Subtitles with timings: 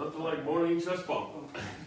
[0.00, 1.54] Nothing like morning chest bump.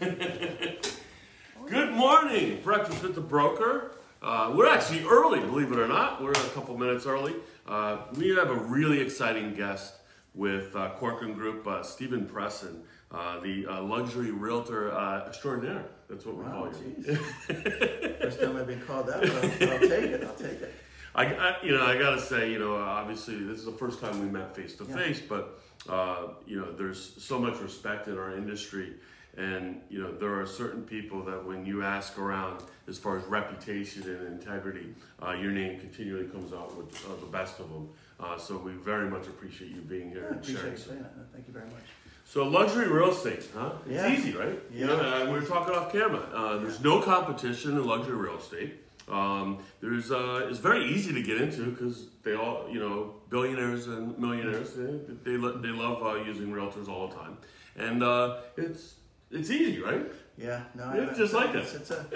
[1.66, 3.96] Good morning, breakfast with the broker.
[4.22, 6.22] Uh, we're actually early, believe it or not.
[6.22, 7.34] We're a couple minutes early.
[7.66, 9.94] Uh, we have a really exciting guest
[10.32, 15.86] with uh, Corcoran Group, uh, Stephen Presson, uh, the uh, luxury realtor uh, extraordinaire.
[16.08, 17.14] That's what we Wow, call you.
[18.20, 19.30] First time I've been called that, but
[19.68, 20.22] I'll, I'll take it.
[20.24, 20.72] I'll take it.
[21.14, 24.20] I, I, you know, I gotta say, you know, obviously this is the first time
[24.20, 28.36] we met face to face, but uh, you know, there's so much respect in our
[28.36, 28.94] industry,
[29.36, 33.24] and you know, there are certain people that when you ask around as far as
[33.26, 34.92] reputation and integrity,
[35.24, 37.88] uh, your name continually comes out with uh, the best of them.
[38.18, 40.58] Uh, so we very much appreciate you being here I and sharing.
[40.58, 41.32] appreciate you some- saying that.
[41.32, 41.82] Thank you very much.
[42.26, 43.72] So luxury real estate, huh?
[43.86, 44.12] It's Yeah.
[44.12, 44.58] easy, right?
[44.72, 45.24] You know, Yeah.
[45.26, 46.20] we were talking off camera.
[46.32, 48.80] Uh, there's no competition in luxury real estate.
[49.08, 53.86] Um, there's uh, it's very easy to get into because they all, you know, billionaires
[53.86, 57.36] and millionaires, they they, lo- they love uh, using realtors all the time,
[57.76, 58.94] and uh, it's
[59.30, 60.06] it's easy, right?
[60.38, 62.06] Yeah, no, Yeah, I, just like it's, it's a,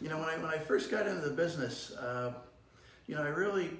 [0.00, 2.32] you know, when I when I first got into the business, uh,
[3.08, 3.70] you know, I really,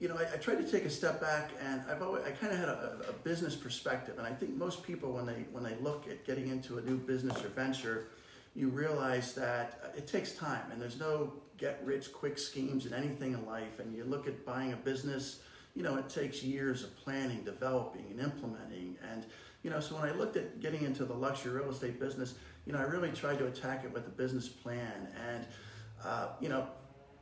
[0.00, 2.52] you know, I, I tried to take a step back, and I've always, I kind
[2.52, 5.76] of had a, a business perspective, and I think most people when they when they
[5.80, 8.04] look at getting into a new business or venture,
[8.54, 13.32] you realize that it takes time, and there's no get rich quick schemes in anything
[13.32, 15.40] in life, and you look at buying a business,
[15.74, 19.24] you know, it takes years of planning, developing, and implementing, and
[19.64, 22.34] you know, so when I looked at getting into the luxury real estate business,
[22.66, 25.08] you know, I really tried to attack it with a business plan.
[25.28, 25.46] And,
[26.04, 26.68] uh, you know,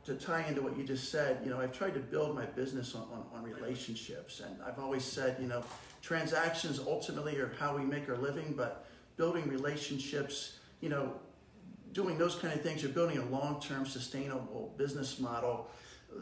[0.05, 2.95] to tie into what you just said, you know, I've tried to build my business
[2.95, 4.41] on, on, on relationships.
[4.41, 5.63] And I've always said, you know,
[6.01, 11.13] transactions ultimately are how we make our living, but building relationships, you know,
[11.93, 15.69] doing those kind of things, you're building a long term sustainable business model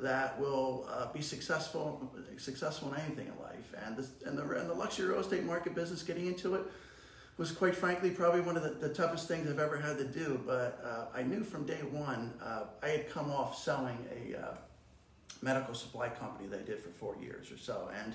[0.03, 3.73] that will uh, be successful successful in anything in life.
[3.83, 6.61] And, and, the, and the luxury real estate market business, getting into it,
[7.37, 10.39] was quite frankly probably one of the, the toughest things I've ever had to do.
[10.45, 14.53] But uh, I knew from day one, uh, I had come off selling a uh,
[15.41, 17.89] medical supply company that I did for four years or so.
[18.03, 18.13] And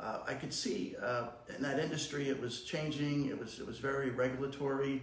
[0.00, 3.78] uh, I could see uh, in that industry it was changing, it was, it was
[3.78, 5.02] very regulatory.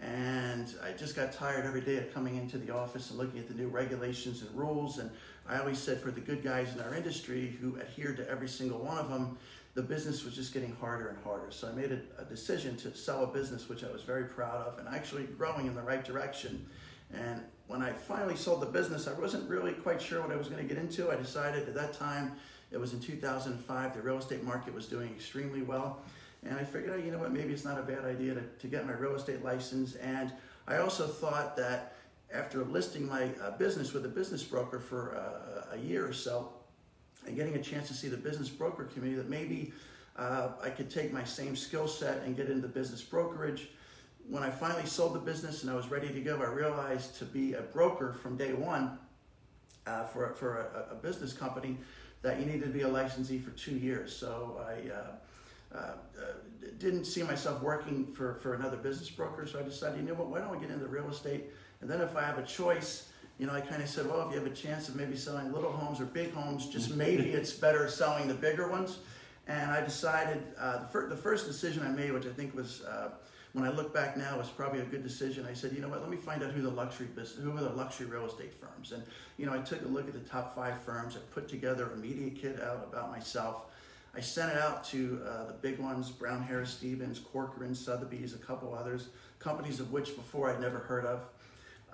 [0.00, 3.48] And I just got tired every day of coming into the office and looking at
[3.48, 4.98] the new regulations and rules.
[4.98, 5.10] And
[5.48, 8.78] I always said for the good guys in our industry who adhered to every single
[8.78, 9.36] one of them,
[9.74, 11.50] the business was just getting harder and harder.
[11.50, 14.66] So I made a, a decision to sell a business which I was very proud
[14.66, 16.66] of and actually growing in the right direction.
[17.12, 20.48] And when I finally sold the business, I wasn't really quite sure what I was
[20.48, 21.10] going to get into.
[21.10, 22.32] I decided at that time,
[22.70, 26.00] it was in 2005, the real estate market was doing extremely well.
[26.48, 28.66] And I figured, oh, you know what, maybe it's not a bad idea to, to
[28.66, 29.96] get my real estate license.
[29.96, 30.32] And
[30.66, 31.96] I also thought that
[32.32, 36.50] after listing my uh, business with a business broker for uh, a year or so,
[37.26, 39.72] and getting a chance to see the business broker community, that maybe
[40.16, 43.68] uh, I could take my same skill set and get into business brokerage.
[44.28, 47.24] When I finally sold the business and I was ready to go, I realized to
[47.26, 48.98] be a broker from day one
[49.86, 51.76] uh, for, for a, a business company
[52.22, 54.16] that you needed to be a licensee for two years.
[54.16, 54.90] So I
[55.74, 55.94] uh, uh,
[56.78, 59.46] didn't see myself working for, for another business broker.
[59.46, 61.44] So I decided, you know what, why don't I get into real estate?
[61.80, 63.08] And then if I have a choice,
[63.38, 65.52] you know, I kind of said, well, if you have a chance of maybe selling
[65.52, 68.98] little homes or big homes, just maybe it's better selling the bigger ones.
[69.46, 72.82] And I decided uh, the, fir- the first decision I made, which I think was,
[72.82, 73.10] uh,
[73.52, 75.46] when I look back now, was probably a good decision.
[75.48, 77.60] I said, you know what, let me find out who the luxury business, who are
[77.60, 78.92] the luxury real estate firms.
[78.92, 79.02] And,
[79.36, 81.16] you know, I took a look at the top five firms.
[81.16, 83.66] I put together a media kit out about myself.
[84.18, 88.38] I sent it out to uh, the big ones, Brown Harris Stevens, Corcoran, Sotheby's, a
[88.38, 91.20] couple others, companies of which before I'd never heard of.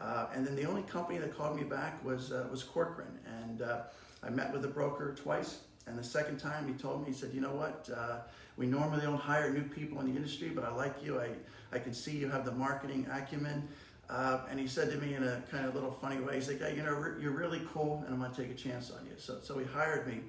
[0.01, 3.19] Uh, and then the only company that called me back was, uh, was Corcoran.
[3.43, 3.83] And uh,
[4.23, 5.59] I met with the broker twice.
[5.87, 8.21] And the second time he told me, he said, you know what, uh,
[8.57, 11.21] we normally don't hire new people in the industry, but I like you.
[11.21, 11.29] I,
[11.73, 13.69] I can see you have the marketing acumen.
[14.09, 16.63] Uh, and he said to me in a kind of little funny way, he's like,
[16.63, 19.13] hey, you know, re- you're really cool and I'm to take a chance on you.
[19.19, 20.21] So, so he hired me.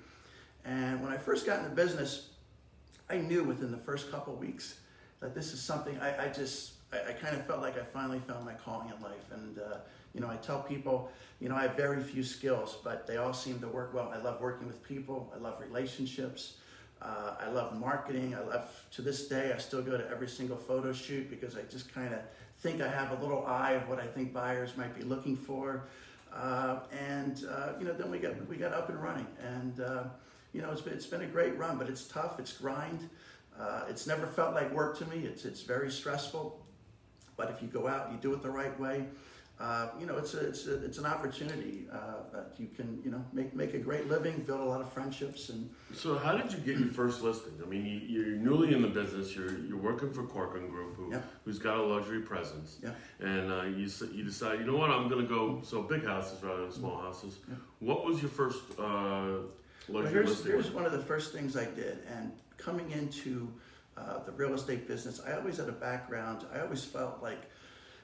[0.65, 2.29] And when I first got into business,
[3.09, 4.79] I knew within the first couple weeks
[5.19, 8.19] that this is something I, I just, I, I kind of felt like I finally
[8.27, 9.31] found my calling in life.
[9.31, 9.77] And, uh,
[10.13, 13.33] you know, I tell people, you know, I have very few skills, but they all
[13.33, 14.11] seem to work well.
[14.13, 15.31] I love working with people.
[15.35, 16.57] I love relationships.
[17.01, 18.33] Uh, I love marketing.
[18.33, 21.61] I love, to this day, I still go to every single photo shoot because I
[21.69, 22.21] just kind of
[22.59, 25.83] think I have a little eye of what I think buyers might be looking for.
[26.33, 29.27] Uh, and, uh, you know, then we got, we got up and running.
[29.41, 30.03] And, uh,
[30.55, 33.09] you know, it's been, it's been a great run, but it's tough, it's grind.
[33.59, 35.17] Uh, it's never felt like work to me.
[35.25, 36.65] It's, it's very stressful.
[37.37, 39.05] But if you go out, you do it the right way,
[39.59, 41.97] uh, you know, it's, a, it's, a, it's an opportunity uh,
[42.33, 45.47] that you can, you know, make, make a great living, build a lot of friendships.
[45.49, 47.53] And So how did you get your first listing?
[47.63, 51.11] I mean, you, you're newly in the business, you're you're working for Corcoran Group, who
[51.11, 51.23] Yep.
[51.45, 52.95] who's got a luxury presence, Yep.
[53.21, 56.43] and uh, you you decide, you know what, I'm going to go so big houses
[56.43, 57.37] rather than small houses.
[57.79, 59.37] What was your first uh,
[59.87, 63.51] Well, here's, here's one of the first things I did, and coming into
[63.97, 66.45] uh, the real estate business, I always had a background.
[66.53, 67.43] I always felt like,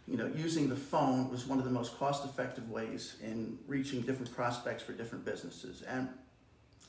[0.08, 4.34] you know, using the phone was one of the most cost-effective ways in reaching different
[4.36, 5.82] prospects for different businesses.
[5.82, 6.10] And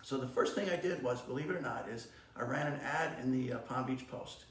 [0.02, 2.80] so the first thing I did was, believe it or not, is I ran an
[2.80, 4.44] ad in the uh, Palm Beach Post,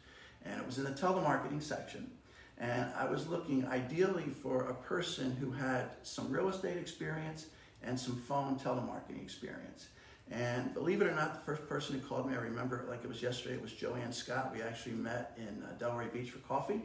[0.44, 2.10] and it was in the telemarketing section.
[2.58, 7.48] And I was looking ideally for a person who had some real estate experience
[7.84, 9.88] and some phone telemarketing experience.
[10.32, 13.04] And believe it or not, the first person who called me, I remember it like
[13.04, 14.52] it was yesterday, it was Joanne Scott.
[14.56, 16.82] We actually met in uh, Delray Beach for coffee.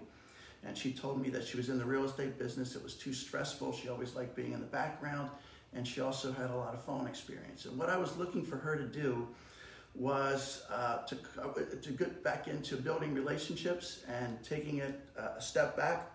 [0.65, 2.75] And she told me that she was in the real estate business.
[2.75, 3.73] It was too stressful.
[3.73, 5.31] She always liked being in the background.
[5.75, 7.67] And she also had a lot of phone experience.
[7.67, 9.29] And what I was looking for her to do
[9.95, 15.41] was uh, to, uh, to get back into building relationships and taking it uh, a
[15.41, 16.11] step back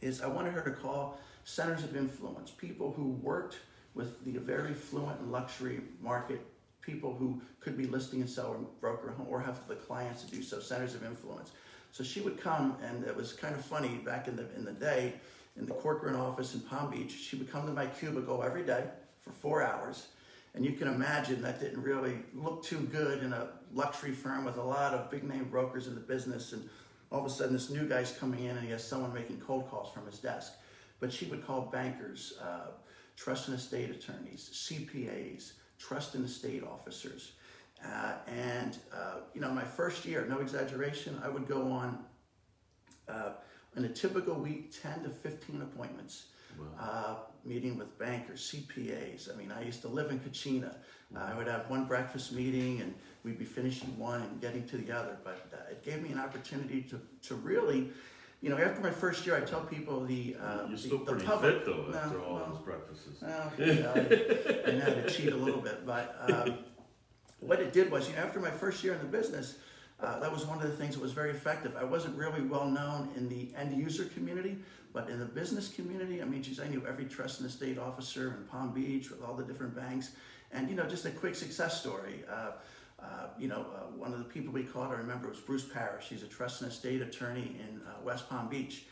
[0.00, 3.58] is I wanted her to call centers of influence, people who worked
[3.96, 6.40] with the very fluent luxury market,
[6.82, 10.42] people who could be listing and sell or broker or have the clients to do
[10.42, 11.50] so, centers of influence.
[11.90, 14.72] So she would come, and it was kind of funny back in the in the
[14.72, 15.14] day
[15.56, 17.10] in the Corcoran office in Palm Beach.
[17.10, 18.84] She would come to my cubicle every day
[19.22, 20.08] for four hours,
[20.54, 24.58] and you can imagine that didn't really look too good in a luxury firm with
[24.58, 26.52] a lot of big name brokers in the business.
[26.52, 26.68] And
[27.10, 29.70] all of a sudden, this new guy's coming in, and he has someone making cold
[29.70, 30.52] calls from his desk.
[31.00, 32.72] But she would call bankers, uh,
[33.16, 37.32] trust and estate attorneys, CPAs, trust and estate officers.
[37.84, 41.98] Uh, and, uh, you know, my first year, no exaggeration, I would go on
[43.08, 43.32] uh,
[43.76, 46.26] in a typical week 10 to 15 appointments,
[46.80, 49.32] uh, meeting with bankers, CPAs.
[49.32, 50.74] I mean, I used to live in Cucina.
[51.14, 54.78] Uh, I would have one breakfast meeting and we'd be finishing one and getting to
[54.78, 55.18] the other.
[55.22, 57.90] But uh, it gave me an opportunity to, to really,
[58.42, 61.12] you know, after my first year, I tell people the uh, You're the, still the
[61.12, 61.54] pretty public.
[61.56, 63.22] fit though No, after all well, those breakfasts.
[63.22, 66.58] well, you know, I, I know how to cheat a little bit, but um,
[67.40, 69.58] what it did was, you know, after my first year in the business,
[70.00, 71.74] uh, that was one of the things that was very effective.
[71.78, 74.58] I wasn't really well known in the end user community,
[74.92, 78.34] but in the business community, I mean, geez, I knew every trust and estate officer
[78.38, 80.10] in Palm Beach with all the different banks.
[80.52, 82.24] And, you know, just a quick success story.
[82.30, 82.52] Uh,
[83.02, 85.64] uh, you know, uh, one of the people we called, I remember, it was Bruce
[85.64, 86.08] Parrish.
[86.08, 88.84] He's a trust and estate attorney in uh, West Palm Beach.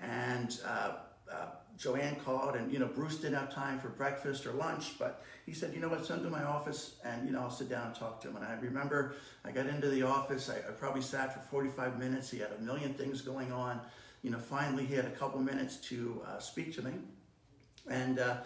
[0.00, 0.94] And uh,
[1.32, 1.46] uh,
[1.78, 5.52] Joanne called, and you know Bruce didn't have time for breakfast or lunch, but he
[5.52, 6.04] said, "You know what?
[6.04, 8.36] Send him to my office, and you know I'll sit down and talk to him."
[8.36, 9.14] And I remember
[9.44, 10.50] I got into the office.
[10.50, 12.30] I, I probably sat for 45 minutes.
[12.30, 13.80] He had a million things going on.
[14.22, 16.92] You know, finally he had a couple minutes to speak to me,
[17.88, 18.36] and uh,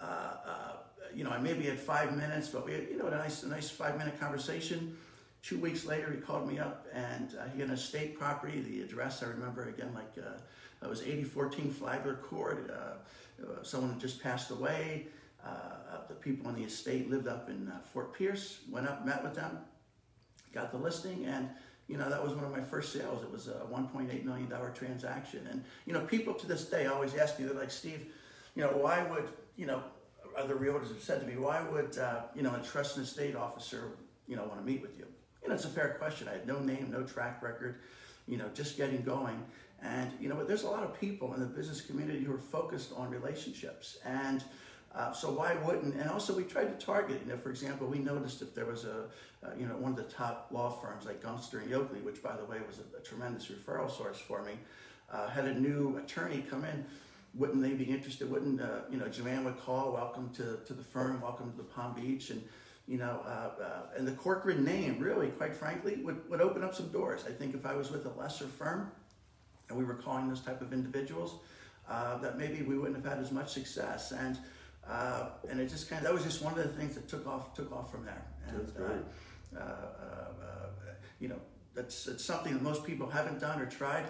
[0.00, 0.76] uh,
[1.14, 3.48] you know I maybe had five minutes, but we had you know a nice a
[3.48, 4.96] nice five minute conversation.
[5.42, 8.60] Two weeks later, he called me up, and uh, he had an estate property.
[8.60, 10.38] The address I remember again, like uh,
[10.82, 12.70] it was 8014 Flagler Court.
[12.70, 15.06] Uh, uh, someone had just passed away.
[15.44, 18.60] Uh, the people on the estate lived up in uh, Fort Pierce.
[18.70, 19.58] Went up, met with them,
[20.52, 21.48] got the listing, and
[21.88, 23.22] you know that was one of my first sales.
[23.22, 27.14] It was a 1.8 million dollar transaction, and you know people to this day always
[27.14, 28.12] ask me, they're like, Steve,
[28.54, 29.82] you know, why would you know
[30.40, 33.36] other realtors have said to me, why would uh, you know a trust and estate
[33.36, 33.92] officer
[34.26, 35.06] you know want to meet with you?
[35.42, 36.28] You know, it's a fair question.
[36.28, 37.76] I had no name, no track record,
[38.26, 39.42] you know, just getting going.
[39.82, 42.38] And you know, but there's a lot of people in the business community who are
[42.38, 43.98] focused on relationships.
[44.04, 44.44] And
[44.94, 45.94] uh, so why wouldn't?
[45.94, 47.20] And also, we tried to target.
[47.24, 49.04] You know, for example, we noticed if there was a,
[49.42, 52.36] uh, you know, one of the top law firms like Gunster and Yoakley, which by
[52.36, 54.52] the way was a, a tremendous referral source for me,
[55.12, 56.84] uh, had a new attorney come in.
[57.34, 58.30] Wouldn't they be interested?
[58.30, 59.08] Wouldn't uh, you know?
[59.08, 61.20] Joanne would call, "Welcome to to the firm.
[61.20, 62.42] Welcome to the Palm Beach," and
[62.90, 66.74] you know, uh, uh, and the Corcoran name, really, quite frankly, would, would open up
[66.74, 67.24] some doors.
[67.24, 68.90] I think if I was with a lesser firm
[69.68, 71.36] and we were calling those type of individuals,
[71.88, 74.10] uh, that maybe we wouldn't have had as much success.
[74.10, 74.36] And
[74.88, 77.28] uh, and it just kind of that was just one of the things that took
[77.28, 78.26] off took off from there.
[78.48, 78.98] And, That's great.
[79.56, 80.30] Uh, uh,
[81.20, 81.40] you know,
[81.74, 84.06] that's it's something that most people haven't done or tried.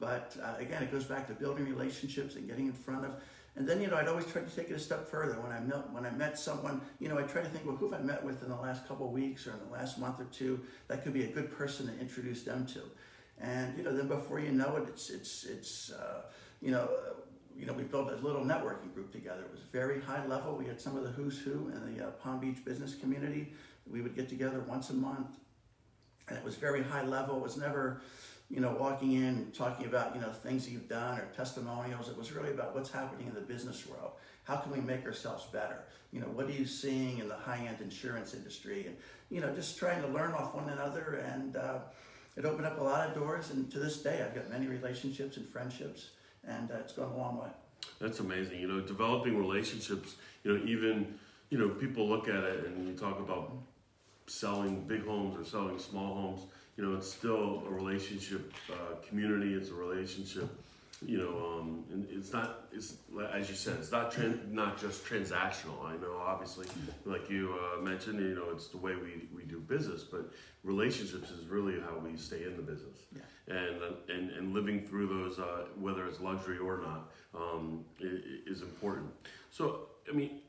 [0.00, 3.12] But uh, again, it goes back to building relationships and getting in front of
[3.56, 5.34] and then, you know, I'd always try to take it a step further.
[5.40, 7.90] When I met, when I met someone, you know, I try to think, well, who
[7.90, 10.20] have I met with in the last couple of weeks or in the last month
[10.20, 12.80] or two that could be a good person to introduce them to.
[13.40, 16.22] And, you know, then before you know it, it's, it's, it's uh,
[16.62, 17.14] you know, uh,
[17.56, 19.42] you know, we built a little networking group together.
[19.42, 20.56] It was very high level.
[20.56, 23.52] We had some of the who's who in the uh, Palm Beach business community.
[23.90, 25.36] We would get together once a month.
[26.28, 27.36] And it was very high level.
[27.36, 28.00] It was never,
[28.50, 32.08] you know, walking in talking about, you know, things you've done or testimonials.
[32.08, 34.12] It was really about what's happening in the business world.
[34.44, 35.84] How can we make ourselves better?
[36.12, 38.86] You know, what are you seeing in the high-end insurance industry?
[38.86, 38.96] And,
[39.30, 41.22] you know, just trying to learn off one another.
[41.32, 41.78] And uh,
[42.36, 45.36] it opened up a lot of doors, and to this day, I've got many relationships
[45.36, 46.10] and friendships,
[46.46, 47.50] and uh, it's gone a long way.
[48.00, 48.60] That's amazing.
[48.60, 50.14] You know, developing relationships.
[50.44, 51.18] You know, even
[51.50, 53.52] you know people look at it and you talk about
[54.26, 56.42] selling big homes or selling small homes.
[56.80, 59.52] You know, it's still a relationship uh, community.
[59.52, 60.48] It's a relationship
[61.06, 62.94] you know, um, and it's not, it's
[63.32, 64.14] as you said, it's not
[64.50, 65.82] not just transactional.
[65.84, 66.66] I know, obviously,
[67.06, 70.30] like you uh, mentioned, you know, it's the way we, we do business, but
[70.62, 73.54] relationships is really how we stay in the business, yeah.
[73.56, 78.62] and uh, and and living through those, uh, whether it's luxury or not, um, is
[78.62, 79.10] important.
[79.50, 80.40] So, I mean.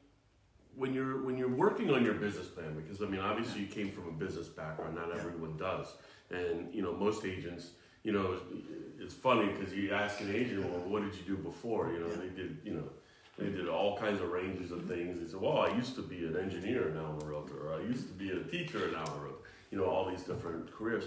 [0.73, 3.91] When you're when you're working on your business plan, because I mean, obviously you came
[3.91, 4.95] from a business background.
[4.95, 5.87] Not everyone does,
[6.31, 7.71] and you know most agents
[8.03, 8.37] you know,
[8.99, 11.91] it's funny because you ask an agent, well, what did you do before?
[11.93, 12.89] You know, they did, you know,
[13.37, 15.19] they did all kinds of ranges of things.
[15.19, 17.75] They said, well, I used to be an engineer and now I'm a realtor, or
[17.75, 19.37] I used to be a teacher and now I'm a realtor.
[19.71, 21.05] You know, all these different careers.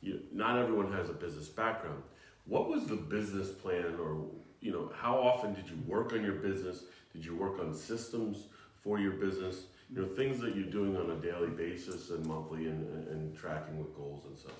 [0.00, 2.02] You, not everyone has a business background.
[2.46, 4.26] What was the business plan, or
[4.60, 6.84] you know, how often did you work on your business?
[7.12, 8.44] Did you work on systems
[8.82, 9.62] for your business?
[9.94, 13.78] You know, things that you're doing on a daily basis and monthly, and, and, tracking
[13.78, 14.52] with goals and such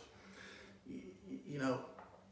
[1.54, 1.80] you know,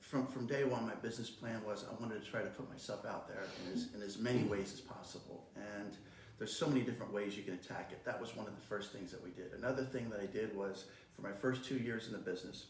[0.00, 3.04] from, from day one, my business plan was I wanted to try to put myself
[3.06, 5.46] out there in as, in as many ways as possible.
[5.56, 5.96] And
[6.38, 8.04] there's so many different ways you can attack it.
[8.04, 9.52] That was one of the first things that we did.
[9.56, 12.66] Another thing that I did was for my first two years in the business,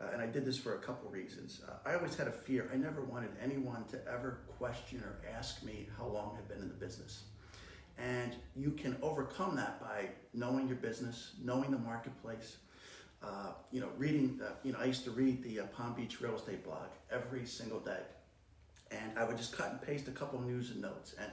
[0.00, 1.62] uh, and I did this for a couple reasons.
[1.66, 2.68] Uh, I always had a fear.
[2.72, 6.68] I never wanted anyone to ever question or ask me how long I've been in
[6.68, 7.22] the business.
[7.98, 12.56] And you can overcome that by knowing your business, knowing the marketplace,
[13.22, 16.20] uh, you know, reading, uh, you know, I used to read the uh, Palm Beach
[16.20, 18.02] real estate blog every single day.
[18.90, 21.14] And I would just cut and paste a couple news and notes.
[21.18, 21.30] And,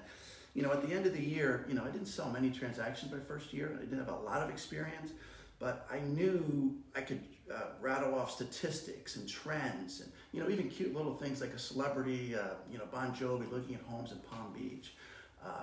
[0.53, 3.11] you know, at the end of the year, you know, I didn't sell many transactions
[3.11, 3.77] my first year.
[3.77, 5.11] I didn't have a lot of experience,
[5.59, 7.21] but I knew I could
[7.53, 11.59] uh, rattle off statistics and trends and, you know, even cute little things like a
[11.59, 14.93] celebrity, uh, you know, Bon Jovi looking at homes in Palm Beach.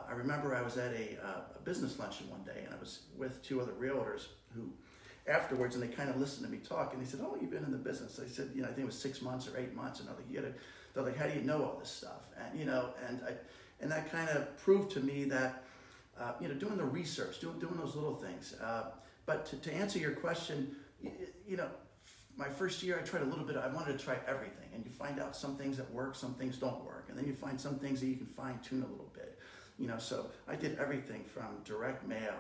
[0.08, 1.18] I remember I was at a,
[1.56, 4.70] a business luncheon one day and I was with two other realtors who
[5.28, 7.64] afterwards, and they kind of listened to me talk, and they said, oh, you've been
[7.64, 9.75] in the business?" I said, "You know, I think it was six months or eight
[9.75, 13.20] months." And they're like, "How do you know all this stuff?" And you know, and
[13.26, 13.32] I,
[13.80, 15.64] and that kind of proved to me that,
[16.18, 18.54] uh, you know, doing the research, doing doing those little things.
[18.54, 18.90] Uh,
[19.26, 21.12] but to, to answer your question, you,
[21.46, 21.68] you know,
[22.37, 23.56] my first year I tried a little bit.
[23.56, 26.56] I wanted to try everything, and you find out some things that work, some things
[26.56, 29.10] don't work, and then you find some things that you can fine tune a little
[29.14, 29.38] bit.
[29.80, 32.37] You know, so I did everything from direct mail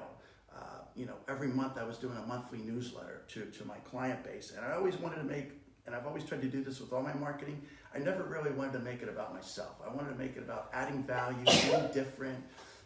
[0.54, 0.62] uh,
[0.94, 4.52] you know, every month I was doing a monthly newsletter to, to my client base.
[4.56, 5.52] And I always wanted to make,
[5.86, 7.62] and I've always tried to do this with all my marketing,
[7.94, 9.76] I never really wanted to make it about myself.
[9.84, 12.38] I wanted to make it about adding value, being different,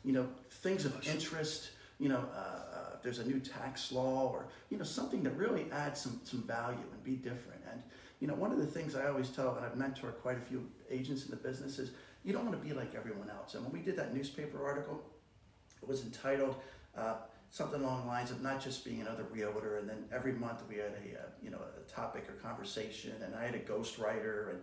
[0.05, 4.29] you know, things of interest, you know, uh, uh, if there's a new tax law
[4.31, 7.61] or, you know, something that really adds some, some value and be different.
[7.71, 7.83] And,
[8.21, 10.67] you know, one of the things I always tell, and I've mentored quite a few
[10.91, 11.91] agents in the business is
[12.25, 13.55] you don't want to be like everyone else.
[13.55, 15.03] And when we did that newspaper article,
[15.83, 16.57] it was entitled,
[16.97, 17.15] uh,
[17.51, 20.77] something along the lines of not just being another realtor, and then every month we
[20.77, 24.59] had a, uh, you know a topic or conversation, and I had a ghostwriter, and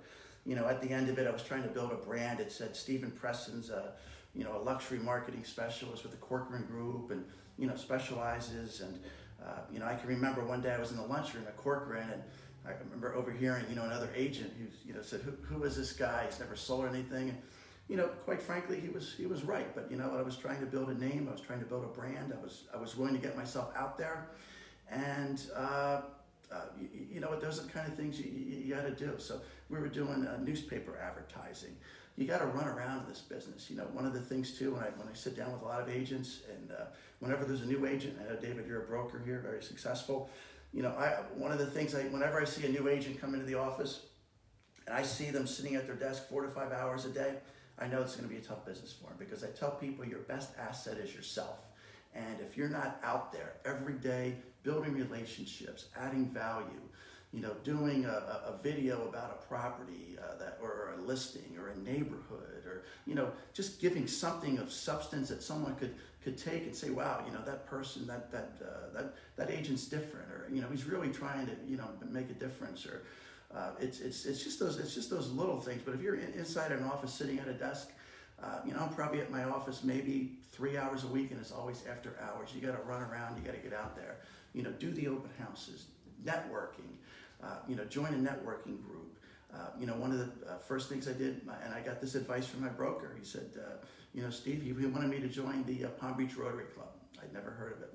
[0.45, 2.39] you know at the end of it I was trying to build a brand.
[2.39, 3.93] It said Stephen Presson's a
[4.33, 7.23] you know a luxury marketing specialist with the Corcoran Group, and
[7.57, 8.99] you know specializes, and
[9.41, 12.09] uh, you know I can remember one day I was in the lunchroom at Corcoran,
[12.09, 12.23] and
[12.65, 15.93] I remember overhearing you know another agent who you know said who, who is this
[15.93, 16.25] guy?
[16.29, 17.29] He's never sold anything.
[17.29, 17.37] And,
[17.87, 19.73] you know, quite frankly, he was he was right.
[19.75, 21.27] But you know, I was trying to build a name.
[21.27, 22.33] I was trying to build a brand.
[22.37, 24.27] I was I was willing to get myself out there,
[24.89, 26.01] and uh,
[26.51, 28.91] uh, you, you, know, those are the kind of things you, you, you got to
[28.91, 29.13] do.
[29.17, 31.75] So we were doing uh, newspaper advertising.
[32.17, 33.69] You got to run around in this business.
[33.69, 35.65] You know, one of the things too, when I when I sit down with a
[35.65, 36.85] lot of agents, and uh,
[37.19, 40.29] whenever there's a new agent, I know David, you're a broker here, very successful.
[40.73, 43.33] You know, I one of the things I whenever I see a new agent come
[43.33, 44.05] into the office,
[44.87, 47.35] and I see them sitting at their desk four to five hours a day.
[47.77, 50.05] I know it's going to be a tough business for them because I tell people
[50.05, 51.57] your best asset is yourself.
[52.13, 56.81] And if you're not out there every day building relationships, adding value,
[57.33, 61.69] you know, doing a, a video about a property uh, that, or a listing or
[61.69, 66.63] a neighborhood, or you know, just giving something of substance that someone could could take
[66.63, 70.47] and say, wow, you know, that person, that that uh, that that agent's different, or
[70.51, 73.03] you know, he's really trying to you know make a difference, or
[73.55, 75.81] uh, it's, it's, it's just those it's just those little things.
[75.85, 77.91] But if you're in, inside an office sitting at a desk,
[78.43, 81.51] uh, you know I'm probably at my office maybe three hours a week, and it's
[81.51, 82.49] always after hours.
[82.53, 83.37] You got to run around.
[83.37, 84.17] You got to get out there.
[84.53, 85.85] You know, do the open houses,
[86.25, 86.97] networking.
[87.43, 89.19] Uh, you know, join a networking group.
[89.53, 92.15] Uh, you know, one of the uh, first things I did, and I got this
[92.15, 93.15] advice from my broker.
[93.19, 96.65] He said, uh, you know, Steve, he wanted me to join the Palm Beach Rotary
[96.73, 96.89] Club.
[97.21, 97.93] I'd never heard of it,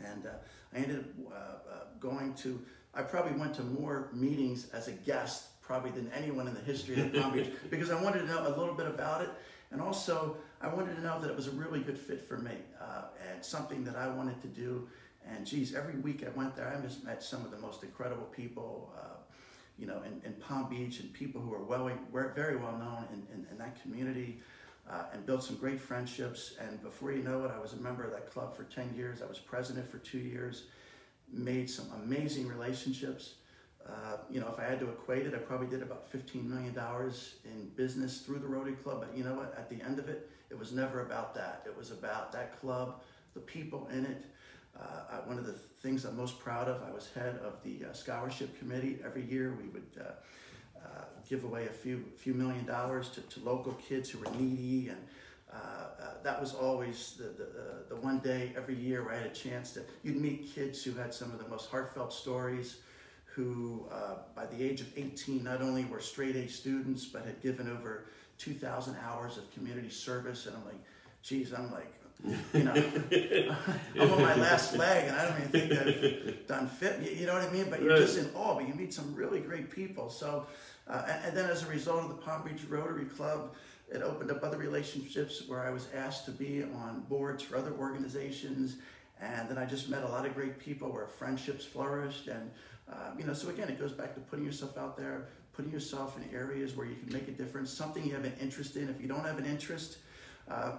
[0.00, 0.26] and
[0.74, 2.60] I ended up going to
[2.94, 7.00] I probably went to more meetings as a guest probably than anyone in the history
[7.00, 9.30] of Palm Beach because I wanted to know a little bit about it.
[9.70, 12.52] And also, I wanted to know that it was a really good fit for me
[12.80, 14.88] uh, and something that I wanted to do.
[15.28, 18.26] And geez, every week I went there, I just met some of the most incredible
[18.26, 19.16] people, uh,
[19.78, 21.90] you know, in, in, Palm Beach and people who are well,
[22.34, 24.40] very well known in, in, in that community.
[24.90, 26.54] Uh, and built some great friendships.
[26.60, 29.22] And before you know it, I was a member of that club for 10 years.
[29.22, 30.64] I was president for two years,
[31.32, 33.34] made some amazing relationships.
[33.88, 36.76] Uh, you know, if I had to equate it, I probably did about $15 million
[37.44, 39.04] in business through the Rotary Club.
[39.06, 39.54] But you know what?
[39.56, 41.62] At the end of it, it was never about that.
[41.66, 43.02] It was about that club,
[43.34, 44.24] the people in it.
[44.78, 47.92] Uh, one of the things I'm most proud of, I was head of the uh,
[47.92, 48.98] scholarship committee.
[49.04, 50.04] Every year we would uh,
[50.78, 54.88] uh, give away a few few million dollars to, to local kids who were needy
[54.88, 54.98] and
[56.22, 57.48] that was always the, the,
[57.88, 60.92] the one day every year where I had a chance to, you'd meet kids who
[60.92, 62.78] had some of the most heartfelt stories,
[63.24, 67.40] who, uh, by the age of 18, not only were straight A students, but had
[67.42, 68.06] given over
[68.38, 70.46] 2,000 hours of community service.
[70.46, 70.80] And I'm like,
[71.22, 71.92] geez, I'm like,
[72.54, 72.72] you know,
[74.00, 77.00] I'm on my last leg, and I don't even think I've done fit.
[77.00, 77.66] You, know what I mean?
[77.68, 78.00] But you're right.
[78.00, 78.54] just in awe.
[78.54, 80.08] But you meet some really great people.
[80.08, 80.46] So,
[80.88, 83.54] uh, and, and, then as a result of the Palm Beach Rotary Club,
[83.88, 87.72] it opened up other relationships where I was asked to be on boards for other
[87.72, 88.76] organizations,
[89.20, 92.50] and then I just met a lot of great people where friendships flourished and
[92.88, 96.16] um, you know, so again, it goes back to putting yourself out there, putting yourself
[96.16, 98.88] in areas where you can make a difference, something you have an interest in.
[98.88, 99.98] If you don't have an interest,
[100.50, 100.72] uh,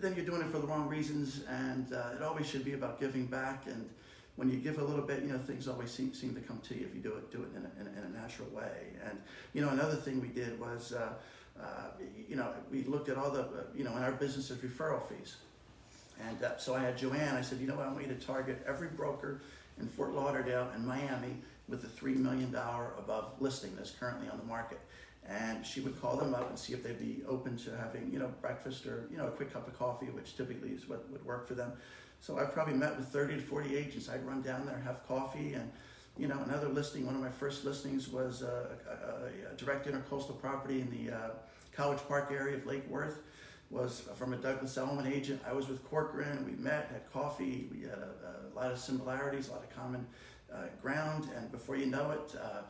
[0.00, 3.00] then you're doing it for the wrong reasons, and uh, it always should be about
[3.00, 3.66] giving back.
[3.66, 3.88] And
[4.36, 6.74] when you give a little bit, you know, things always seem, seem to come to
[6.74, 8.88] you if you do it do it in a, in in a natural way.
[9.04, 9.18] And
[9.54, 11.12] you know, another thing we did was, uh,
[11.60, 11.64] uh
[12.28, 15.36] you know, we looked at all the, uh, you know, in our businesses referral fees.
[16.28, 17.36] And uh, so I had Joanne.
[17.36, 19.42] I said, you know, I want you to target every broker
[19.78, 21.36] in Fort Lauderdale and Miami
[21.68, 24.80] with a $3 million above listing that's currently on the market.
[25.28, 28.18] And she would call them up and see if they'd be open to having, you
[28.18, 31.24] know, breakfast or, you know, a quick cup of coffee, which typically is what would
[31.24, 31.72] work for them.
[32.20, 34.08] So I probably met with 30 to 40 agents.
[34.08, 35.70] I'd run down there, have coffee, and,
[36.16, 40.40] you know, another listing, one of my first listings was a, a, a direct intercoastal
[40.40, 41.30] property in the uh,
[41.72, 43.22] College Park area of Lake Worth
[43.70, 45.40] was from a Douglas Elliman agent.
[45.46, 46.44] I was with Corcoran.
[46.44, 47.68] We met, had coffee.
[47.72, 50.06] We had a, a lot of similarities, a lot of common
[50.52, 51.28] uh, ground.
[51.36, 52.62] And before you know it, uh,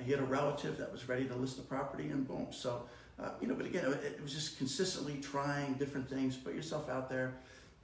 [0.00, 2.48] he had a relative that was ready to list the property, and boom.
[2.50, 2.82] So,
[3.20, 6.36] uh, you know, but again, it, it, was just consistently trying different things.
[6.36, 7.34] Put yourself out there,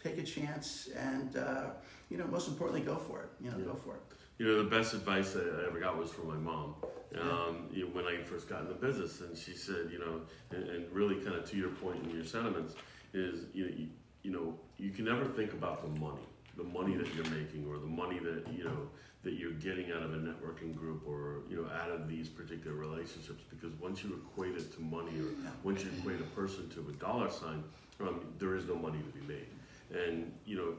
[0.03, 1.65] take a chance, and uh,
[2.11, 3.29] you know, most importantly, go for it.
[3.41, 3.65] You know, yeah.
[3.65, 4.03] go for it.
[4.39, 6.75] You know, the best advice I ever got was from my mom.
[7.21, 10.23] Um, you know, when I first got in the business, and she said, you know,
[10.51, 12.75] and, and really kind of to your and your sentiments
[13.13, 13.89] is, you know, you,
[14.25, 17.79] you know, you can never think about the money, the money that you're making, or
[17.79, 18.89] the money that you know
[19.23, 22.77] that you're getting out of a networking group, or you know, out of these particular
[22.77, 25.29] relationships, because once you equate it to money, or
[25.63, 27.63] once you equate a person to a dollar sign,
[28.01, 30.75] um, there is no money to be made, and you know,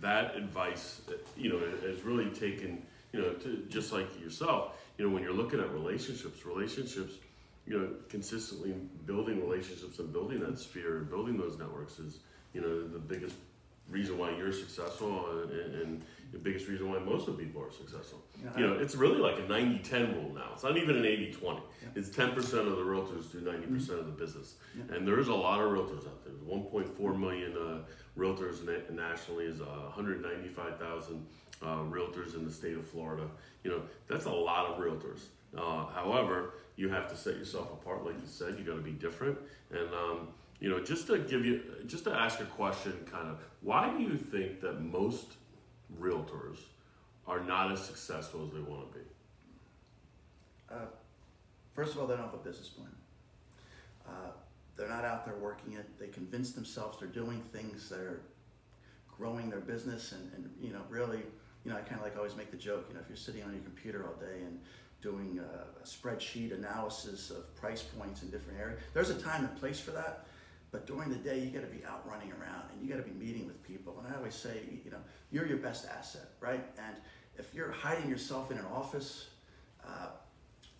[0.00, 1.02] that advice,
[1.36, 2.82] you know, has really taken
[3.12, 7.14] you know, to, just like yourself, you know, when you're looking at relationships, relationships,
[7.66, 8.74] you know, consistently
[9.06, 12.18] building relationships and building that sphere and building those networks is,
[12.54, 13.36] you know, the biggest
[13.90, 18.22] reason why you're successful and, and, the biggest reason why most of people are successful.
[18.42, 20.48] Yeah, you know, it's really like a 90-10 rule now.
[20.54, 21.42] It's not even an 80-20.
[21.42, 21.88] Yeah.
[21.94, 23.98] It's 10% of the realtors do 90% mm-hmm.
[23.98, 24.54] of the business.
[24.74, 24.96] Yeah.
[24.96, 26.32] And there's a lot of realtors out there.
[26.48, 27.80] 1.4 million uh,
[28.18, 31.26] realtors nationally is uh, 195,000
[31.60, 33.28] uh, realtors in the state of Florida.
[33.62, 35.24] You know, that's a lot of realtors.
[35.54, 38.58] Uh, however, you have to set yourself apart, like you said.
[38.58, 39.38] You got to be different,
[39.70, 40.28] and um,
[40.62, 44.00] you know, just to give you, just to ask a question, kind of, why do
[44.00, 45.32] you think that most
[46.00, 46.58] realtors
[47.26, 49.04] are not as successful as they want to be?
[50.70, 50.86] Uh,
[51.74, 52.94] first of all, they don't have a business plan.
[54.06, 54.30] Uh,
[54.76, 55.98] they're not out there working it.
[55.98, 58.20] They convince themselves they're doing things that are
[59.18, 61.22] growing their business and, and you know, really
[61.64, 63.42] you know, I kind of like always make the joke, you know, if you're sitting
[63.42, 64.60] on your computer all day and
[65.00, 69.56] doing a, a spreadsheet analysis of price points in different areas, there's a time and
[69.56, 70.26] place for that.
[70.72, 73.08] But during the day, you got to be out running around and you got to
[73.08, 74.02] be meeting with people.
[74.02, 74.98] And I always say, you know,
[75.30, 76.64] you're your best asset, right?
[76.78, 76.96] And
[77.38, 79.28] if you're hiding yourself in an office,
[79.86, 80.08] uh,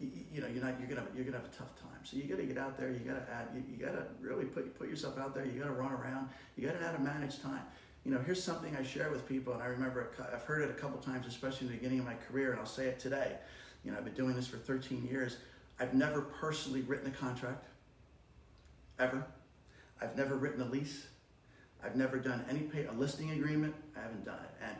[0.00, 2.00] you, you, know, you're not, you're gonna, you're gonna have a tough time.
[2.04, 2.90] So you got to get out there.
[2.90, 5.44] You got to add, you, you got to really put put yourself out there.
[5.44, 6.30] You got to run around.
[6.56, 7.62] You got to how to manage time
[8.04, 10.74] you know, here's something I share with people, and I remember I've heard it a
[10.74, 13.36] couple times, especially in the beginning of my career, and I'll say it today.
[13.84, 15.36] You know, I've been doing this for 13 years.
[15.78, 17.66] I've never personally written a contract,
[18.98, 19.24] ever.
[20.02, 21.06] I've never written a lease.
[21.84, 23.74] I've never done any pay, a listing agreement.
[23.96, 24.64] I haven't done it.
[24.64, 24.76] And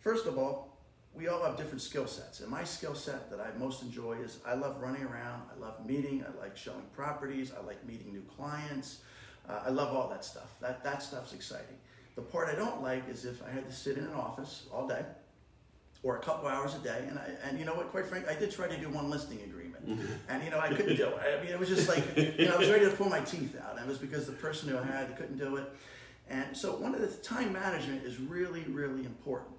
[0.00, 0.78] first of all,
[1.14, 2.40] we all have different skill sets.
[2.40, 5.84] And my skill set that I most enjoy is I love running around, I love
[5.86, 9.00] meeting, I like showing properties, I like meeting new clients.
[9.48, 10.54] Uh, I love all that stuff.
[10.60, 11.76] That, that stuff's exciting.
[12.14, 14.86] The part I don't like is if I had to sit in an office all
[14.86, 15.04] day
[16.02, 17.04] or a couple hours a day.
[17.08, 19.40] And, I, and you know what, quite frankly, I did try to do one listing
[19.42, 19.61] agreement.
[19.86, 20.12] Mm-hmm.
[20.28, 21.38] And, you know, I couldn't do it.
[21.38, 23.56] I mean, it was just like, you know, I was ready to pull my teeth
[23.60, 23.76] out.
[23.76, 25.72] And it was because the person who I had couldn't do it.
[26.28, 29.54] And so one of the time management is really, really important.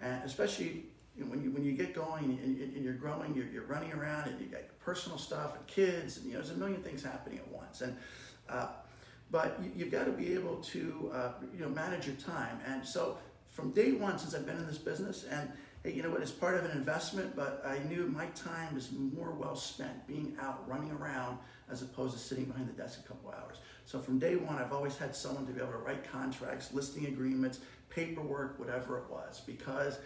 [0.00, 0.84] And especially
[1.16, 4.40] when you, when you get going and, and you're growing, you're, you're, running around and
[4.40, 7.38] you got your personal stuff and kids, and you know, there's a million things happening
[7.38, 7.80] at once.
[7.82, 7.96] And,
[8.48, 8.68] uh,
[9.30, 12.58] but you, have got to be able to, uh, you know, manage your time.
[12.66, 15.50] And so from day one, since I've been in this business, and
[15.84, 19.32] you know what, it's part of an investment, but I knew my time is more
[19.32, 21.38] well spent being out running around
[21.70, 23.58] as opposed to sitting behind the desk a couple hours.
[23.84, 27.06] So from day one, I've always had someone to be able to write contracts, listing
[27.06, 29.98] agreements, paperwork, whatever it was, because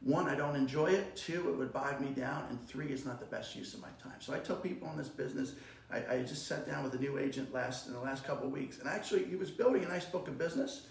[0.00, 1.14] one, I don't enjoy it.
[1.14, 2.46] Two, it would bog me down.
[2.48, 4.18] And three, it's not the best use of my time.
[4.18, 5.54] So I tell people in this business,
[5.92, 8.52] I, I just sat down with a new agent last in the last couple of
[8.52, 10.86] weeks, and actually he was building a nice book of business,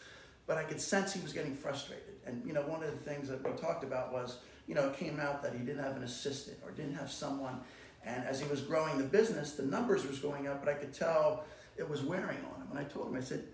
[0.45, 2.08] but I could sense he was getting frustrated.
[2.29, 4.37] And you know, one of the things that we talked about was,
[4.67, 7.59] you know, it came out that he didn't have an assistant or didn't have someone.
[8.05, 10.93] And as he was growing the business, the numbers was going up, but I could
[10.93, 11.43] tell
[11.77, 12.67] it was wearing on him.
[12.71, 13.45] And I told him, I said,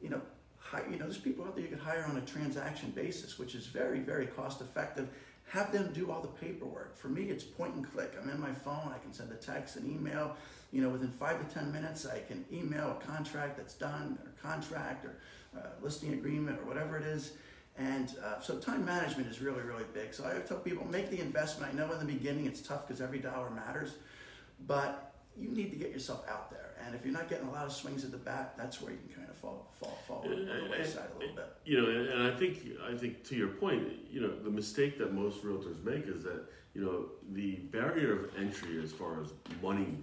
[0.00, 0.20] you know,
[0.90, 3.66] you know, there's people out there you could hire on a transaction basis, which is
[3.66, 5.08] very, very cost effective.
[5.48, 6.96] Have them do all the paperwork.
[6.96, 8.14] For me, it's point and click.
[8.20, 8.90] I'm in my phone.
[8.94, 10.34] I can send a text, an email.
[10.70, 14.32] You know, within five to ten minutes, I can email a contract that's done, or
[14.40, 15.18] contract, or
[15.54, 17.32] uh, listing agreement, or whatever it is.
[17.78, 20.12] And uh, so time management is really, really big.
[20.12, 21.72] So I tell people, make the investment.
[21.72, 23.94] I know in the beginning it's tough because every dollar matters,
[24.66, 26.74] but you need to get yourself out there.
[26.84, 28.98] And if you're not getting a lot of swings at the bat, that's where you
[28.98, 31.56] can kind of fall fall fall on the wayside a little bit.
[31.64, 35.14] You know, and I think I think to your point, you know, the mistake that
[35.14, 36.42] most realtors make is that
[36.74, 39.28] you know the barrier of entry as far as
[39.62, 39.98] money,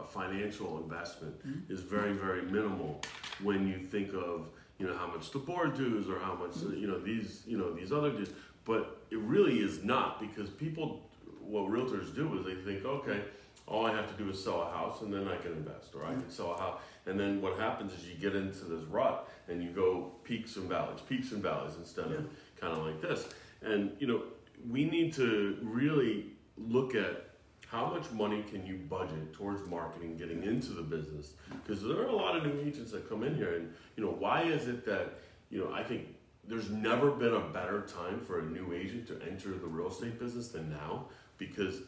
[0.00, 1.72] a financial investment, mm-hmm.
[1.72, 3.00] is very very minimal
[3.42, 4.48] when you think of
[4.82, 6.80] you know how much the board dues or how much mm-hmm.
[6.80, 8.30] you know these you know these other dues.
[8.64, 13.22] But it really is not because people, what realtors do is they think, okay
[13.66, 16.04] all I have to do is sell a house and then I can invest, or
[16.04, 16.80] I can sell a house.
[17.06, 20.68] And then what happens is you get into this rut and you go peaks and
[20.68, 22.28] valleys, peaks and valleys instead of
[22.60, 23.28] kind of like this.
[23.62, 24.22] And you know,
[24.68, 27.30] we need to really look at
[27.72, 31.32] how much money can you budget towards marketing, getting into the business?
[31.64, 34.10] Because there are a lot of new agents that come in here, and you know,
[34.10, 35.14] why is it that
[35.48, 36.06] you know I think
[36.46, 40.20] there's never been a better time for a new agent to enter the real estate
[40.20, 41.06] business than now
[41.38, 41.80] because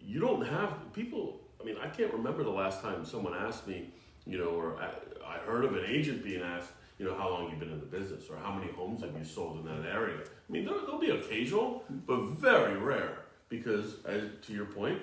[0.00, 1.40] you don't have people.
[1.60, 3.90] I mean, I can't remember the last time someone asked me,
[4.26, 4.88] you know, or I,
[5.24, 7.86] I heard of an agent being asked, you know, how long you've been in the
[7.86, 10.16] business or how many homes have you sold in that area.
[10.16, 13.18] I mean, there, will be occasional, but very rare
[13.50, 14.98] because, as, to your point,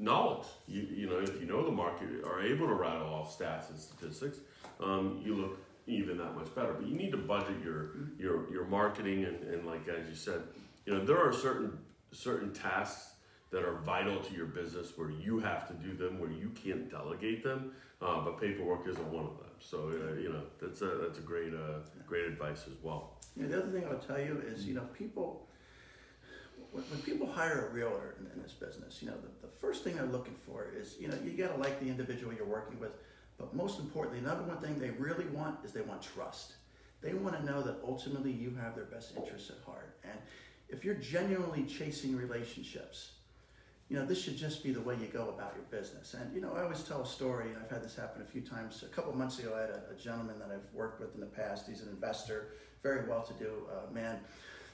[0.00, 0.46] knowledge.
[0.66, 3.78] You, you know, if you know the market, are able to rattle off stats and
[3.78, 4.38] statistics,
[4.80, 6.72] um, you look even that much better.
[6.72, 10.42] But you need to budget your your your marketing and, and like as you said,
[10.86, 11.78] you know, there are certain
[12.12, 13.12] certain tasks
[13.50, 16.88] that are vital to your business where you have to do them, where you can't
[16.88, 19.50] delegate them, uh, but paperwork isn't one of them.
[19.58, 23.18] So uh, you know that's a that's a great uh, great advice as well.
[23.36, 25.46] Yeah, the other thing I'll tell you is you know people
[26.72, 29.84] when, when people hire a realtor in, in this business, you know the, the first
[29.84, 32.78] thing they're looking for is you know you got to like the individual you're working
[32.80, 32.92] with,
[33.38, 36.54] but most importantly, number one thing they really want is they want trust.
[37.02, 40.18] They want to know that ultimately you have their best interests at heart, and
[40.68, 43.12] if you're genuinely chasing relationships
[43.90, 46.14] you know, this should just be the way you go about your business.
[46.14, 48.40] And, you know, I always tell a story, and I've had this happen a few
[48.40, 48.84] times.
[48.84, 51.26] A couple months ago, I had a, a gentleman that I've worked with in the
[51.26, 51.66] past.
[51.68, 52.52] He's an investor,
[52.84, 54.20] very well to do uh, man.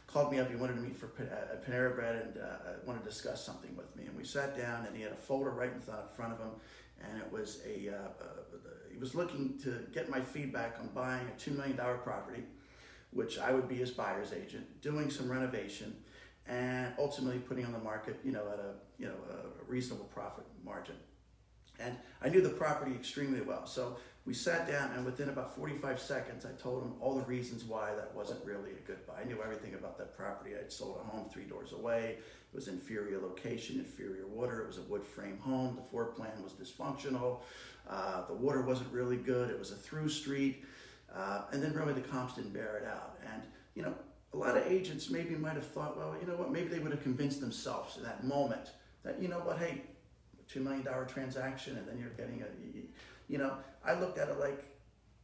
[0.07, 3.09] Called me up, he wanted to meet for at Panera Bread and uh, wanted to
[3.09, 4.05] discuss something with me.
[4.07, 6.51] And we sat down, and he had a folder right in front of him,
[7.03, 11.27] and it was a, uh, uh he was looking to get my feedback on buying
[11.27, 12.45] a $2 million property,
[13.11, 15.95] which I would be his buyer's agent, doing some renovation
[16.49, 20.45] and ultimately putting on the market, you know, at a you know a reasonable profit
[20.64, 20.95] margin.
[21.79, 26.01] And I knew the property extremely well, so we sat down, and within about 45
[26.01, 29.21] seconds, I told him all the reasons why that wasn't really a good buy.
[29.23, 30.51] I knew everything about that property.
[30.59, 32.17] I'd sold a home three doors away.
[32.19, 34.62] It was inferior location, inferior water.
[34.62, 35.77] It was a wood frame home.
[35.77, 37.43] The floor plan was dysfunctional.
[37.89, 39.49] Uh, the water wasn't really good.
[39.49, 40.65] It was a through street.
[41.15, 43.19] Uh, and then really the comps didn't bear it out.
[43.33, 43.43] And,
[43.77, 43.95] you know,
[44.35, 46.91] a lot of agents maybe might have thought, well, you know what, maybe they would
[46.91, 48.73] have convinced themselves in that moment
[49.05, 49.83] that, you know what, hey,
[50.53, 52.47] $2 million transaction and then you're getting a,
[53.29, 53.55] you know,
[53.87, 54.64] I looked at it like,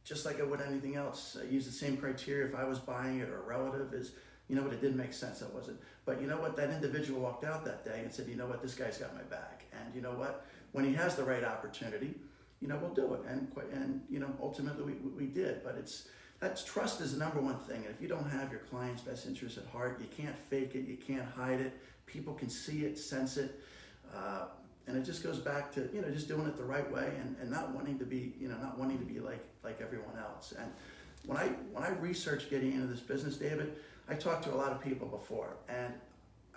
[0.03, 1.37] just like I would anything else.
[1.39, 4.13] I use the same criteria if I was buying it or a relative is,
[4.47, 4.73] You know what?
[4.73, 5.39] It didn't make sense.
[5.39, 5.79] That wasn't.
[6.05, 6.55] But you know what?
[6.55, 8.61] That individual walked out that day and said, you know what?
[8.61, 9.63] This guy's got my back.
[9.71, 10.45] And you know what?
[10.73, 12.13] When he has the right opportunity,
[12.61, 13.21] you know, we'll do it.
[13.27, 15.63] And and you know, ultimately we, we did.
[15.63, 16.07] But it's
[16.39, 17.85] that's trust is the number one thing.
[17.85, 20.85] And if you don't have your client's best interest at heart, you can't fake it.
[20.85, 21.79] You can't hide it.
[22.05, 23.61] People can see it, sense it.
[24.13, 24.47] Uh,
[24.87, 27.35] and it just goes back to you know just doing it the right way and,
[27.41, 30.53] and not wanting to be you know not wanting to be like like everyone else.
[30.57, 30.71] And
[31.25, 33.77] when i when i researched getting into this business david
[34.09, 35.93] i talked to a lot of people before and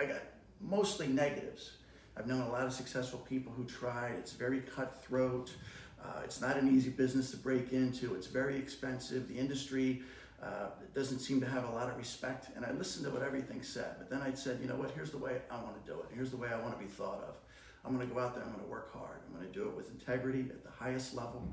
[0.00, 0.22] i got
[0.60, 1.72] mostly negatives.
[2.16, 4.14] I've known a lot of successful people who tried.
[4.18, 5.52] It's very cutthroat.
[6.02, 8.14] Uh, it's not an easy business to break into.
[8.14, 9.28] It's very expensive.
[9.28, 10.02] The industry
[10.42, 12.48] uh, doesn't seem to have a lot of respect.
[12.56, 14.90] And i listened to what everything said but then i said you know what?
[14.92, 16.06] Here's the way i want to do it.
[16.14, 17.36] Here's the way i want to be thought of
[17.87, 19.18] I'm going to go out there, I'm going to work hard.
[19.27, 21.49] I'm going to do it with integrity at the highest level.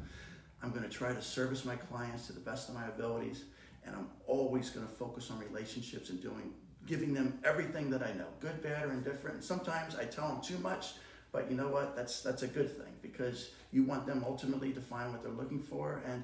[0.63, 3.43] I'm going to try to service my clients to the best of my abilities.
[3.85, 6.53] And I'm always going to focus on relationships and doing,
[6.87, 9.43] giving them everything that I know, good, bad, or indifferent.
[9.43, 10.93] Sometimes I tell them too much,
[11.31, 11.95] but you know what?
[11.95, 15.59] That's that's a good thing because you want them ultimately to find what they're looking
[15.59, 16.23] for, and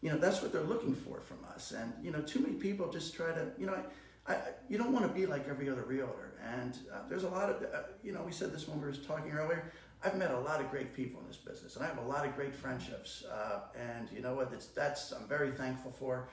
[0.00, 1.72] you know that's what they're looking for from us.
[1.72, 3.74] And you know, too many people just try to, you know.
[3.74, 3.82] I,
[4.28, 4.36] I,
[4.68, 6.34] you don't want to be like every other realtor.
[6.44, 8.92] And uh, there's a lot of, uh, you know, we said this when we were
[8.92, 9.72] talking earlier.
[10.04, 12.24] I've met a lot of great people in this business, and I have a lot
[12.24, 13.24] of great friendships.
[13.24, 14.52] Uh, and you know what?
[14.52, 16.28] It's, that's I'm very thankful for.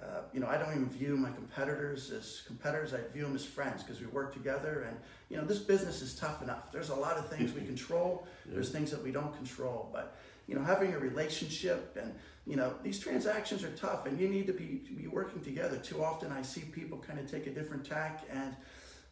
[0.00, 2.92] Uh, you know, I don't even view my competitors as competitors.
[2.92, 4.86] I view them as friends because we work together.
[4.88, 4.96] And
[5.30, 6.72] you know, this business is tough enough.
[6.72, 8.26] There's a lot of things we control.
[8.46, 9.88] There's things that we don't control.
[9.92, 10.16] But
[10.46, 12.14] you know, having a relationship and
[12.46, 15.76] you know, these transactions are tough, and you need to be be working together.
[15.76, 18.56] Too often, I see people kind of take a different tack, and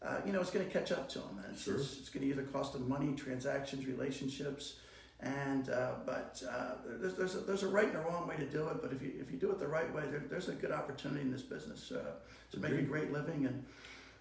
[0.02, 1.40] uh, you know, it's going to catch up to them.
[1.44, 1.76] And it's, sure.
[1.76, 4.76] it's, it's going to either cost them money, transactions, relationships.
[5.20, 8.46] And uh, but uh, there's there's a, there's a right and a wrong way to
[8.46, 8.78] do it.
[8.82, 11.20] But if you if you do it the right way, there, there's a good opportunity
[11.20, 12.12] in this business uh,
[12.52, 13.44] to make a great living.
[13.44, 13.64] And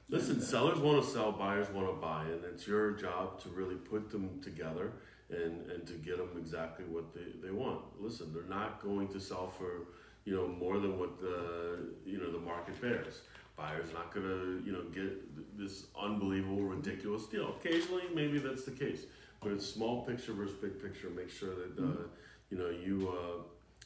[0.10, 3.42] listen, and, uh, sellers want to sell, buyers want to buy, and it's your job
[3.44, 4.92] to really put them together
[5.30, 7.82] and and to get them exactly what they, they want.
[8.00, 9.88] Listen, they're not going to sell for
[10.26, 13.22] you know more than what the you know the market bears.
[13.56, 17.56] Buyer's not going to you know get this unbelievable ridiculous deal.
[17.60, 19.04] Occasionally, maybe that's the case,
[19.42, 21.10] but it's small picture versus big picture.
[21.10, 22.04] Make sure that uh, mm-hmm.
[22.52, 23.10] you know you.
[23.10, 23.42] Uh,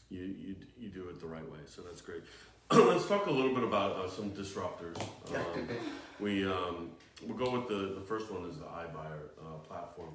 [0.09, 2.21] you, you, you do it the right way, so that's great.
[2.71, 5.01] Let's talk a little bit about uh, some disruptors.
[5.33, 5.67] Um,
[6.19, 6.91] we um,
[7.25, 10.13] we'll go with the, the first one is the iBuyer uh, platform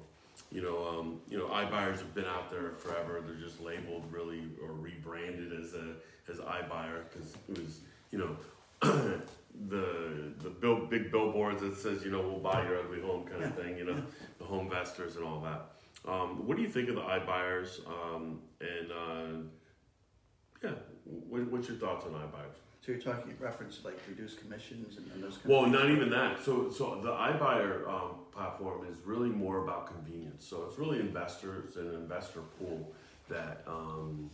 [0.51, 3.21] you know, um, you know, iBuyers have been out there forever.
[3.25, 5.95] They're just labeled really or rebranded as a
[6.29, 7.79] as iBuyer because it was,
[8.11, 8.35] you know,
[9.69, 13.43] the the bill, big billboards that says, you know, we'll buy your ugly home kind
[13.43, 13.77] of thing.
[13.77, 14.03] You know,
[14.39, 15.71] the HomeVestors and all that.
[16.11, 17.85] Um, what do you think of the iBuyers?
[17.87, 19.43] Um, and uh,
[20.63, 20.71] yeah,
[21.03, 22.68] what, what's your thoughts on iBuyers?
[22.89, 26.09] So you're talking reference like reduced commissions and, and those kind well, of not even
[26.09, 26.43] that.
[26.43, 30.43] So, so the iBuyer um, platform is really more about convenience.
[30.43, 32.91] So it's really investors and an investor pool
[33.27, 34.31] that um,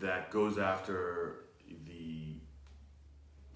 [0.00, 1.40] that goes after
[1.86, 2.36] the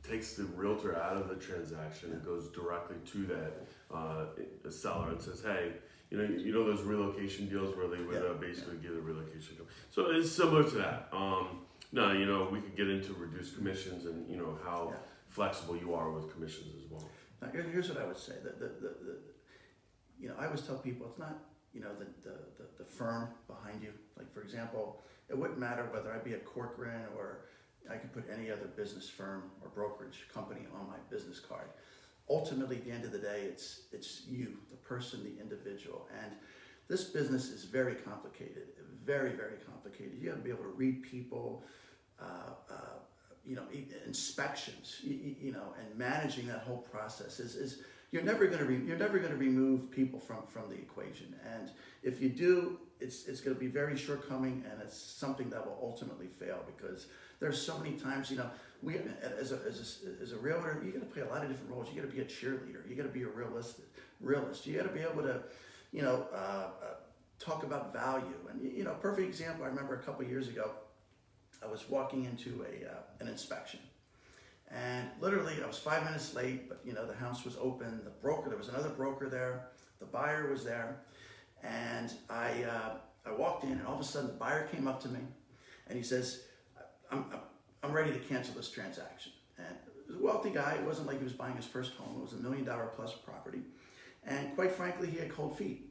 [0.06, 3.52] takes the realtor out of the transaction and goes directly to that
[3.90, 5.72] uh, seller and says, "Hey,
[6.10, 8.90] you know, you know those relocation deals where they would uh, basically yeah.
[8.90, 9.56] give a relocation."
[9.90, 11.08] So it's similar to that.
[11.10, 11.60] Um,
[11.92, 14.98] no, you know, we could get into reduced commissions and you know how yeah.
[15.28, 17.08] flexible you are with commissions as well.
[17.42, 19.18] Now, here's what I would say: that the, the, the,
[20.20, 21.38] you know, I always tell people it's not
[21.72, 23.92] you know the, the, the, the firm behind you.
[24.16, 27.46] Like for example, it wouldn't matter whether I be at Corcoran or
[27.90, 31.68] I could put any other business firm or brokerage company on my business card.
[32.28, 36.32] Ultimately, at the end of the day, it's it's you, the person, the individual, and
[36.90, 38.64] this business is very complicated,
[39.04, 40.18] very very complicated.
[40.20, 41.64] You got to be able to read people
[42.20, 42.74] uh, uh,
[43.46, 43.62] you know,
[44.06, 48.64] inspections, you, you, know, and managing that whole process is, is you're never going to
[48.64, 51.34] re- you're never going to remove people from from the equation.
[51.54, 51.70] And
[52.02, 55.78] if you do, it's it's going to be very shortcoming, and it's something that will
[55.80, 57.06] ultimately fail because
[57.38, 58.50] there's so many times, you know,
[58.82, 58.96] we
[59.38, 61.70] as a as a, as a realtor, you got to play a lot of different
[61.70, 61.88] roles.
[61.88, 62.88] You got to be a cheerleader.
[62.88, 63.80] You got to be a realist.
[64.20, 64.66] Realist.
[64.66, 65.40] You got to be able to,
[65.92, 66.26] you know.
[66.32, 66.70] Uh, uh,
[67.38, 70.72] talk about value and you know perfect example i remember a couple years ago
[71.62, 73.80] I was walking into a uh, an inspection,
[74.68, 76.68] and literally I was five minutes late.
[76.68, 78.00] But you know the house was open.
[78.04, 79.68] The broker, there was another broker there.
[79.98, 81.00] The buyer was there,
[81.62, 82.92] and I uh,
[83.26, 85.20] I walked in, and all of a sudden the buyer came up to me,
[85.88, 86.44] and he says,
[87.10, 87.26] "I'm
[87.82, 90.76] I'm ready to cancel this transaction." And it was a wealthy guy.
[90.80, 92.16] It wasn't like he was buying his first home.
[92.18, 93.60] It was a million dollar plus property,
[94.26, 95.86] and quite frankly, he had cold feet.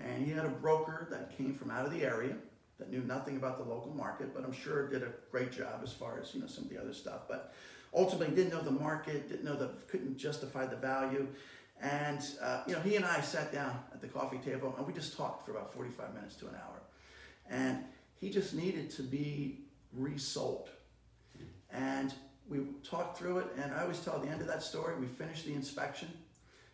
[0.00, 2.34] And he had a broker that came from out of the area
[2.78, 5.92] that knew nothing about the local market, but I'm sure did a great job as
[5.92, 7.22] far as you know some of the other stuff.
[7.28, 7.52] But
[7.94, 11.26] ultimately didn't know the market, didn't know the, couldn't justify the value.
[11.80, 14.92] And, uh, you know, he and I sat down at the coffee table and we
[14.92, 16.80] just talked for about 45 minutes to an hour.
[17.50, 17.84] And
[18.20, 19.58] he just needed to be
[19.92, 20.70] resold.
[21.70, 22.14] And
[22.48, 25.46] we talked through it, and I always tell the end of that story, we finished
[25.46, 26.08] the inspection.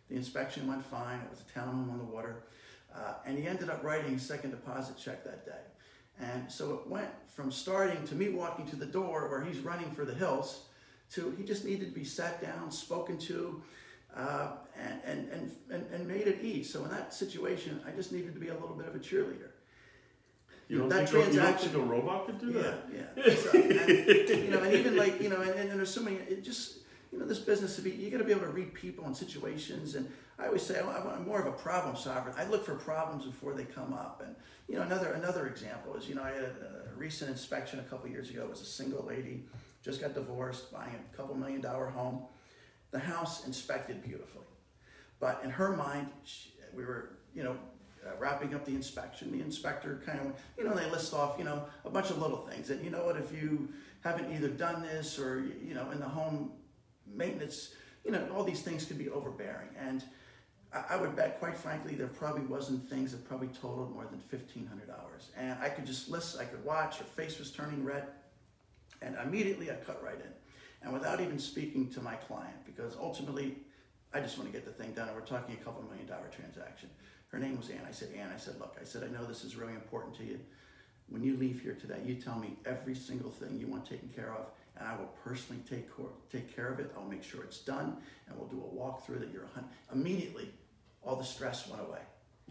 [0.09, 1.19] The inspection went fine.
[1.19, 2.43] It was a townhome on the water.
[2.93, 5.61] Uh, and he ended up writing a second deposit check that day.
[6.19, 9.91] And so it went from starting to me walking to the door where he's running
[9.91, 10.63] for the hills
[11.13, 13.61] to he just needed to be sat down, spoken to,
[14.15, 16.71] uh, and, and, and, and, and made at ease.
[16.71, 19.51] So in that situation, I just needed to be a little bit of a cheerleader.
[20.67, 22.79] You don't, that think, you don't transaction- think a robot could do Yeah, that?
[23.25, 23.35] yeah.
[23.35, 26.17] So, and, you know, and even like you know, and, and so many.
[26.17, 26.79] It just
[27.11, 29.15] you know, this business to be you got to be able to read people and
[29.15, 29.95] situations.
[29.95, 32.33] And I always say I'm I'm more of a problem solver.
[32.37, 34.21] I look for problems before they come up.
[34.25, 34.35] And
[34.67, 37.83] you know, another another example is you know I had a, a recent inspection a
[37.83, 38.43] couple years ago.
[38.43, 39.45] It was a single lady
[39.83, 42.23] just got divorced, buying a couple million dollar home.
[42.91, 44.45] The house inspected beautifully,
[45.19, 47.55] but in her mind, she, we were you know
[48.05, 51.43] uh, wrapping up the inspection, the inspector kind of, you know, they list off, you
[51.43, 52.69] know, a bunch of little things.
[52.69, 53.67] And you know what, if you
[54.01, 56.51] haven't either done this or, you know, in the home
[57.15, 57.73] maintenance,
[58.05, 59.69] you know, all these things could be overbearing.
[59.79, 60.03] And
[60.71, 64.67] I, would bet, quite frankly, there probably wasn't things that probably totaled more than $1,500.
[65.35, 68.03] And I could just list, I could watch, her face was turning red.
[69.01, 70.31] And immediately I cut right in.
[70.81, 73.57] And without even speaking to my client, because ultimately
[74.13, 75.07] I just want to get the thing done.
[75.07, 76.89] And we're talking a couple million dollar transaction.
[77.29, 77.81] Her name was Ann.
[77.87, 80.23] I said, Ann, I said, look, I said, I know this is really important to
[80.23, 80.39] you.
[81.09, 84.33] When you leave here today, you tell me every single thing you want taken care
[84.33, 84.45] of,
[84.77, 86.91] and I will personally take, cor- take care of it.
[86.97, 90.49] I'll make sure it's done, and we'll do a walkthrough that you're hun-" Immediately,
[91.03, 92.01] all the stress went away,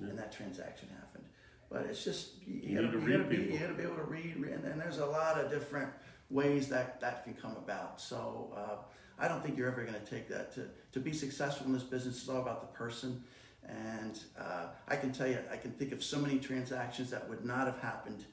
[0.01, 1.25] and that transaction happened.
[1.71, 3.53] But it's just, you, You gotta, to you, read gotta be, people.
[3.53, 5.91] you gotta be able to read, and, and there's a lot of different
[6.31, 8.01] ways that that can come about.
[8.01, 8.77] So uh,
[9.19, 11.83] I don't think you're ever going to take that to to be successful in this
[11.83, 12.19] business.
[12.19, 13.23] It's all about the person.
[13.67, 17.45] And uh, I can tell you, I can think of so many transactions that would
[17.45, 18.25] not have happened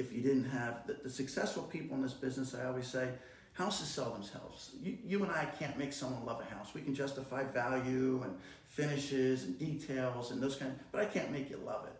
[0.00, 2.54] if you didn't have the, the successful people in this business.
[2.54, 3.10] I always say,
[3.52, 4.70] houses sell themselves.
[4.82, 6.74] You, you and I can't make someone love a house.
[6.74, 8.34] We can justify value and
[8.66, 11.92] finishes and details and those kind of, but I can't make you love it.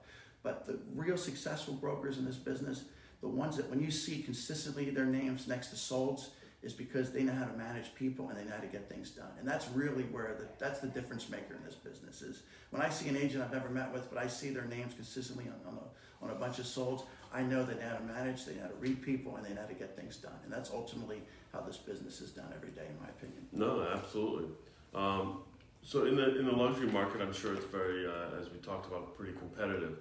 [0.43, 2.85] But the real successful brokers in this business,
[3.21, 6.31] the ones that when you see consistently their names next to solds,
[6.63, 9.11] is because they know how to manage people and they know how to get things
[9.11, 9.31] done.
[9.39, 12.91] And that's really where the, that's the difference maker in this business is when I
[12.91, 15.79] see an agent I've never met with, but I see their names consistently on, on,
[15.79, 18.63] a, on a bunch of solds, I know they know how to manage, they know
[18.63, 20.39] how to read people, and they know how to get things done.
[20.45, 23.47] And that's ultimately how this business is done every day, in my opinion.
[23.53, 24.49] No, absolutely.
[24.95, 25.43] Um,
[25.83, 28.87] so in the in the luxury market, I'm sure it's very, uh, as we talked
[28.87, 29.97] about, pretty competitive.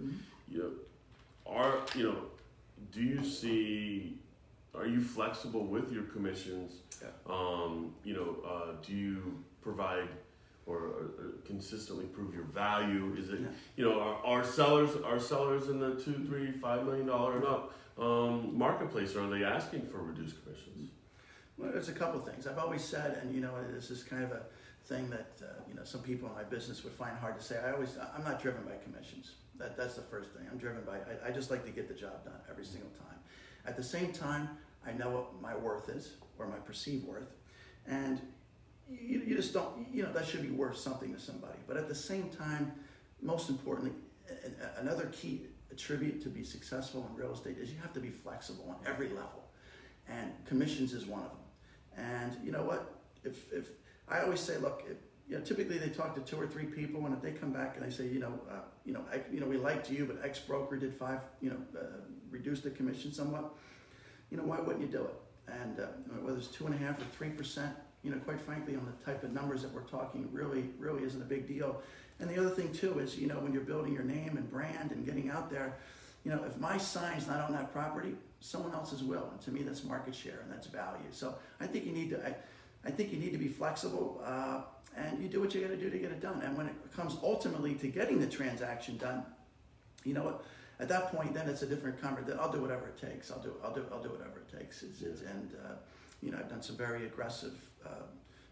[0.50, 0.72] You know,
[1.46, 2.18] are you know,
[2.92, 4.18] do you see?
[4.76, 6.74] Are you flexible with your commissions?
[7.02, 7.08] Yeah.
[7.28, 10.08] Um, you know, uh, do you provide
[10.70, 11.06] or, or
[11.46, 13.16] consistently prove your value?
[13.18, 13.48] Is it Yeah.
[13.76, 17.46] you know are, are sellers are sellers in the two, three, five million dollar and
[17.46, 19.16] up um, marketplace?
[19.16, 20.92] Are they asking for reduced commissions?
[21.58, 22.48] Well, there's a couple things.
[22.48, 24.44] I've always said, and you know, this is kind of a
[24.86, 27.58] thing that uh, you know some people in my business would find hard to say.
[27.66, 29.34] I always, I'm not driven by commissions.
[29.58, 30.46] That, that's the first thing.
[30.50, 30.98] I'm driven by.
[31.00, 33.18] I, I just like to get the job done every single time.
[33.66, 34.48] At the same time,
[34.88, 37.28] I know what my worth is or my perceived worth,
[37.86, 38.22] and
[38.90, 39.88] you, you just don't.
[39.94, 41.58] You know, that should be worth something to somebody.
[41.68, 42.72] But at the same time,
[43.22, 43.94] most importantly,
[44.78, 48.66] another key attribute to be successful in real estate is you have to be flexible
[48.70, 49.44] on every level,
[50.08, 51.40] and commissions is one of them.
[51.98, 52.96] And you know what?
[53.24, 53.70] If, if
[54.08, 54.98] I always say, look, if,
[55.28, 57.76] you know, typically they talk to two or three people, and if they come back
[57.76, 60.26] and they say, you know, uh, you know, I, you know, we liked you, but
[60.26, 61.86] X broker did five, you know, uh,
[62.32, 63.54] reduced the commission somewhat.
[64.32, 65.14] You know, why wouldn't you do it?
[65.48, 65.88] And uh,
[66.22, 69.06] whether it's two and a half or three percent, you know, quite frankly, on the
[69.06, 71.82] type of numbers that we're talking, really, really isn't a big deal.
[72.20, 74.92] And the other thing too is, you know, when you're building your name and brand
[74.92, 75.76] and getting out there,
[76.24, 79.30] you know, if my sign's not on that property, someone else's will.
[79.32, 81.08] And to me, that's market share and that's value.
[81.12, 82.36] So I think you need to, I,
[82.86, 84.62] I think you need to be flexible uh,
[84.98, 86.42] and you do what you got to do to get it done.
[86.42, 89.24] And when it comes ultimately to getting the transaction done,
[90.04, 90.44] you know what?
[90.80, 92.38] At that point, then it's a different conversation.
[92.38, 93.32] Then I'll do whatever it takes.
[93.32, 94.82] I'll do, I'll do, I'll do whatever it takes.
[94.84, 95.74] It's, it's, and uh,
[96.22, 97.54] you know, I've done some very aggressive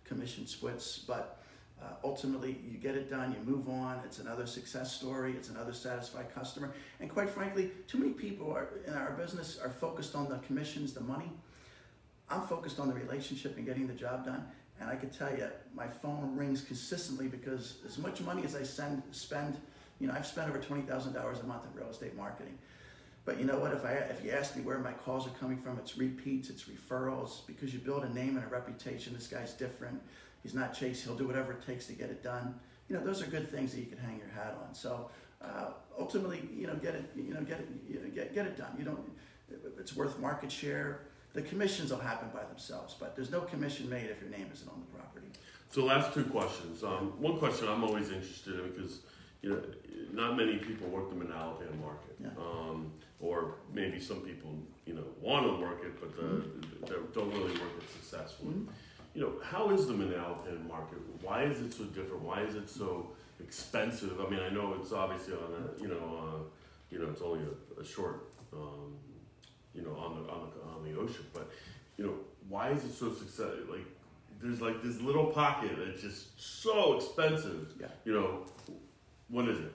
[0.06, 1.38] commission splits, but
[1.82, 4.02] uh, ultimately, you get it done, you move on.
[4.04, 5.34] It's another success story.
[5.34, 6.74] It's another satisfied customer.
[7.00, 10.94] And quite frankly, too many people are, in our business are focused on the commissions,
[10.94, 11.30] the money.
[12.30, 14.44] I'm focused on the relationship and getting the job done.
[14.80, 18.64] And I can tell you, my phone rings consistently because as much money as I
[18.64, 19.58] send, spend,
[20.00, 22.58] you know, I've spent over twenty thousand dollars a month in real estate marketing.
[23.28, 23.74] But you know what?
[23.74, 26.64] If I if you ask me where my calls are coming from, it's repeats, it's
[26.64, 29.14] referrals, because you build a name and a reputation.
[29.14, 30.02] This guy's different.
[30.44, 31.04] He's not Chase.
[31.04, 32.58] He'll do whatever it takes to get it done.
[32.88, 34.74] You know, those are good things that you can hang your hat on.
[34.74, 35.10] So
[35.42, 38.58] uh, ultimately, you know, get it, you know, get it, you know, get get it
[38.58, 38.74] done.
[38.80, 39.12] You don't.
[39.78, 41.02] It's worth market share.
[41.34, 44.70] The commissions will happen by themselves, but there's no commission made if your name isn't
[44.70, 45.28] on the property.
[45.70, 46.82] So last two questions.
[46.82, 49.00] Um, one question I'm always interested in because
[49.42, 49.62] you know
[50.14, 52.30] not many people work the Manalapan market, Yeah.
[52.40, 54.52] um, or maybe some people
[54.86, 56.44] you know want to work it but the,
[56.88, 58.54] they don't really work it successfully.
[58.54, 58.68] Mhm.
[59.16, 61.00] You know how is the Manalapan market?
[61.24, 62.22] Why is it so different?
[62.22, 64.20] Why is it so expensive?
[64.22, 66.40] I mean I know it's obviously on a you know uh,
[66.92, 68.94] you know it's only a, a short um,
[69.74, 71.50] you know on the, on the on the ocean, but
[71.98, 72.14] you know
[72.50, 73.86] why is it so success like
[74.40, 77.74] there's like this little pocket that's just so expensive.
[77.80, 77.88] Yeah.
[78.06, 78.46] You know,
[79.30, 79.74] what is it?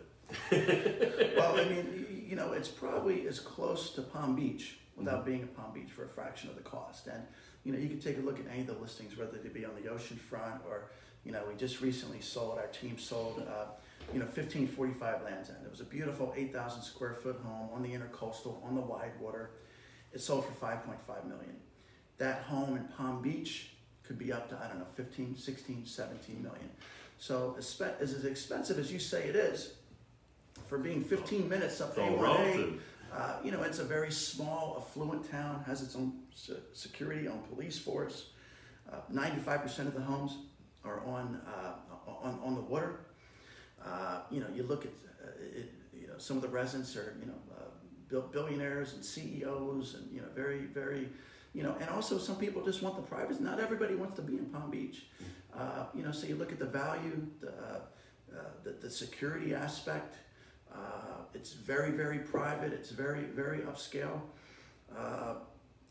[1.36, 5.46] well, I mean, you know, it's probably as close to Palm Beach without being a
[5.46, 7.06] Palm Beach for a fraction of the cost.
[7.06, 7.22] And
[7.64, 9.64] you know, you can take a look at any of the listings, whether they be
[9.64, 10.90] on the ocean front or
[11.24, 12.58] you know, we just recently sold.
[12.58, 13.46] Our team sold.
[13.48, 13.66] Uh,
[14.12, 15.58] you know, 1545 Lands End.
[15.64, 19.50] It was a beautiful 8,000 square foot home on the intercoastal, on the wide water.
[20.12, 21.56] It sold for 5.5 million.
[22.18, 23.70] That home in Palm Beach
[24.02, 26.68] could be up to, I don't know, 15, 16, 17 million.
[27.18, 29.74] So as as expensive as you say it is,
[30.68, 32.10] for being 15 minutes up there.
[32.10, 32.82] A1A, relative.
[33.12, 37.40] uh, you know, it's a very small, affluent town, has its own se- security, own
[37.52, 38.30] police force.
[38.90, 40.36] Uh, 95% of the homes
[40.84, 41.72] are on, uh,
[42.22, 43.00] on, on the water.
[43.84, 44.92] Uh, you know, you look at,
[45.22, 49.94] uh, it, you know, some of the residents are, you know, uh, billionaires and CEOs
[49.94, 51.08] and, you know, very, very,
[51.54, 53.42] you know, and also some people just want the privacy.
[53.42, 55.06] Not everybody wants to be in Palm Beach.
[55.56, 57.80] Uh, you know, so you look at the value, the, uh,
[58.34, 60.16] uh, the, the security aspect.
[60.74, 62.72] Uh, it's very, very private.
[62.72, 64.20] It's very, very upscale.
[64.96, 65.34] Uh,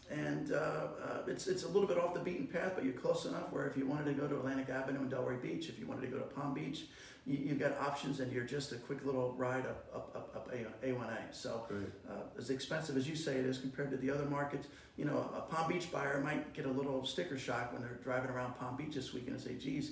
[0.09, 0.87] and uh, uh,
[1.27, 3.77] it's, it's a little bit off the beaten path, but you're close enough where if
[3.77, 6.17] you wanted to go to Atlantic Avenue and Delray Beach, if you wanted to go
[6.17, 6.85] to Palm Beach,
[7.25, 10.51] you, you've got options and you're just a quick little ride up, up, up, up
[10.53, 11.33] A, A1A.
[11.33, 11.65] So
[12.09, 14.67] uh, as expensive as you say it is compared to the other markets,
[14.97, 18.31] you know, a Palm Beach buyer might get a little sticker shock when they're driving
[18.31, 19.91] around Palm Beach this weekend and say, geez,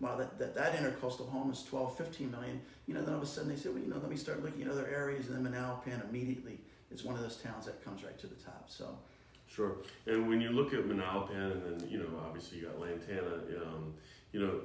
[0.00, 2.60] wow, that, that, that intercoastal home is 12, 15 million.
[2.86, 4.42] You know, then all of a sudden they say, well, you know, let me start
[4.44, 6.58] looking at other areas and then Manalapan immediately
[6.90, 8.64] is one of those towns that comes right to the top.
[8.68, 8.96] So,
[9.48, 9.76] Sure.
[10.06, 13.36] And when you look at Manalapan, and then you know, obviously you got Lantana.
[13.64, 13.94] Um,
[14.32, 14.60] you know,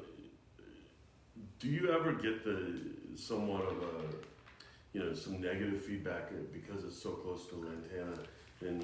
[1.60, 2.80] do you ever get the
[3.16, 4.02] somewhat of a,
[4.94, 8.20] you know, some negative feedback because it's so close to Lantana,
[8.62, 8.84] and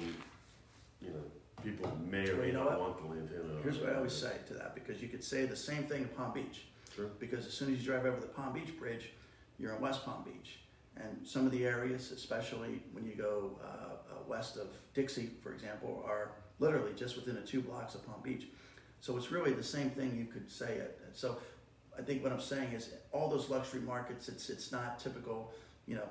[1.02, 1.24] you know,
[1.62, 2.80] people may or Well, may you know not what?
[2.80, 3.62] want the Lantana.
[3.62, 6.08] here's what I always say to that because you could say the same thing in
[6.08, 6.62] Palm Beach.
[6.96, 7.06] Sure.
[7.20, 9.10] because as soon as you drive over the Palm Beach Bridge,
[9.60, 10.58] you're in West Palm Beach.
[10.96, 13.66] And some of the areas, especially when you go uh,
[14.12, 18.20] uh, west of Dixie, for example, are literally just within a two blocks of Palm
[18.24, 18.46] Beach.
[19.00, 21.00] So it's really the same thing you could say it.
[21.12, 21.38] So
[21.96, 25.52] I think what I'm saying is all those luxury markets, it's it's not typical,
[25.86, 26.08] you know.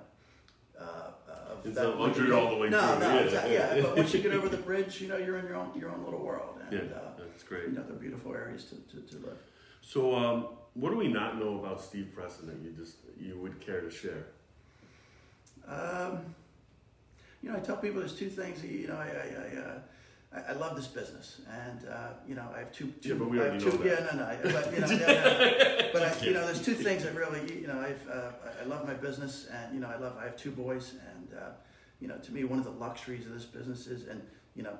[0.80, 1.11] Uh,
[1.51, 3.19] of It's that- not luxury all the way no, through, No, yeah.
[3.21, 3.82] exactly, yeah.
[3.82, 6.03] But once you get over the bridge, you know, you're in your own your own
[6.05, 7.63] little world, Yeah, uh, that's great.
[7.69, 9.38] you know, they're beautiful areas to, to, to live.
[9.82, 13.59] So, um, what do we not know about Steve Presson that you just you would
[13.59, 14.27] care to share?
[15.67, 16.36] Um,
[17.41, 18.63] you know, I tell people there's two things.
[18.63, 19.80] You know, I I, I, uh,
[20.34, 22.93] I, I love this business, and uh, you know, I have two.
[23.01, 23.71] two Yeah, but we already two.
[23.80, 24.38] know Yeah, no, no.
[24.51, 25.89] But you know, yeah, no.
[25.93, 28.65] but I, you know, there's two things that really, you know, I've uh, I- I
[28.65, 30.17] love my business, and you know, I love.
[30.19, 31.49] I have two boys, and uh,
[31.99, 34.21] you know, to me, one of the luxuries of this business is, and
[34.55, 34.77] you know.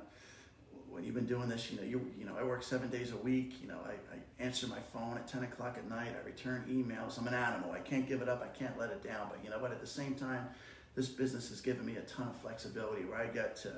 [0.92, 3.18] When you've been doing this, you know, you you know, I work seven days a
[3.18, 3.62] week.
[3.62, 6.10] You know, I, I answer my phone at ten o'clock at night.
[6.20, 7.20] I return emails.
[7.20, 7.72] I'm an animal.
[7.74, 8.42] I can't give it up.
[8.44, 9.28] I can't let it down.
[9.30, 9.72] But you know what?
[9.72, 10.48] At the same time,
[10.96, 13.72] this business has given me a ton of flexibility where I get to,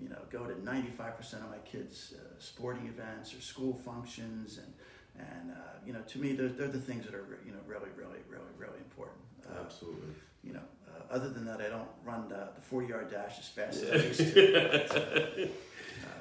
[0.00, 4.58] you know, go to 95% of my kids' uh, sporting events or school functions.
[4.58, 7.58] And, and uh, you know, to me, they're, they're the things that are, you know,
[7.66, 9.18] really, really, really, really important.
[9.46, 10.08] Uh, Absolutely.
[10.42, 13.48] you know, uh, other than that, I don't run the, the 40 yard dash as
[13.48, 14.52] fast as I used to.
[14.52, 15.00] But, uh,
[15.44, 15.46] uh,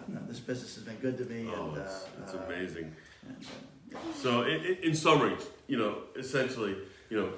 [0.07, 1.49] no, this business has been good to me.
[1.55, 2.95] Oh, and, it's, uh, it's amazing.
[3.27, 3.49] and, uh,
[3.91, 3.97] yeah.
[4.21, 5.35] So, in, summary,
[5.67, 6.75] you know, essentially,
[7.09, 7.29] you know,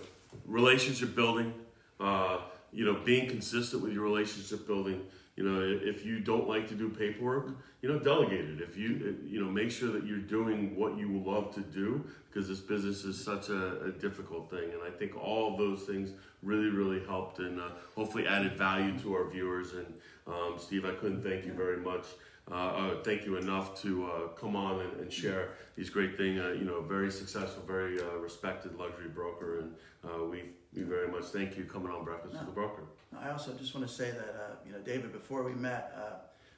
[0.46, 1.54] relationship building,
[2.00, 2.40] uh,
[2.72, 5.02] you know, being consistent with your relationship building.
[5.36, 8.62] You know, if you don't like to do paperwork, you know, delegate it.
[8.62, 12.48] If you, you know, make sure that you're doing what you love to do because
[12.48, 14.72] this business is such a, a difficult thing.
[14.72, 16.12] And I think all those things
[16.42, 19.74] really, really helped and uh, hopefully added value to our viewers.
[19.74, 19.94] And
[20.26, 22.06] um, Steve, I couldn't thank you very much
[22.52, 26.40] uh, uh, thank you enough to uh, come on and, and, share these great things.
[26.40, 29.74] Uh, you know, very successful, very uh, respected luxury broker, and
[30.04, 30.44] uh, we
[30.76, 32.40] we very much thank you coming on Breakfast no.
[32.40, 32.84] with the Broker.
[33.22, 36.16] I also just want to say that uh, you know, David, before we met, uh,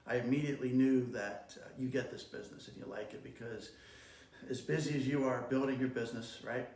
[0.07, 3.72] I immediately knew that uh, you get this business and you like it because
[4.49, 6.68] as busy as you are building your business, right?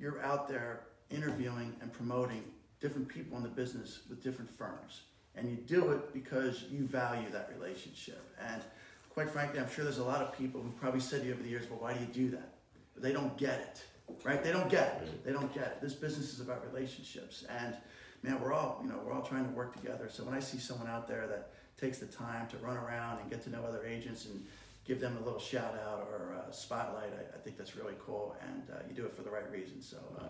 [0.00, 0.80] You're out there
[1.10, 2.44] interviewing and promoting
[2.80, 5.02] different people in the business with different firms.
[5.34, 8.22] And you do it because you value that relationship.
[8.40, 8.62] And
[9.10, 11.42] quite frankly, I'm sure there's a lot of people who probably said to you over
[11.42, 12.54] the years, well, why do you do that?
[12.94, 13.82] But they don't get it,
[14.24, 14.42] right?
[14.42, 15.24] They don't get it.
[15.24, 15.80] They don't get it.
[15.80, 17.44] This business is about relationships.
[17.48, 17.76] And
[18.22, 20.08] man, we're all, you know, we're all trying to work together.
[20.10, 21.50] So when I see someone out there that
[21.80, 24.44] takes the time to run around and get to know other agents and
[24.84, 28.36] give them a little shout out or a spotlight, I, I think that's really cool.
[28.46, 29.80] And uh, you do it for the right reason.
[29.80, 30.24] So uh,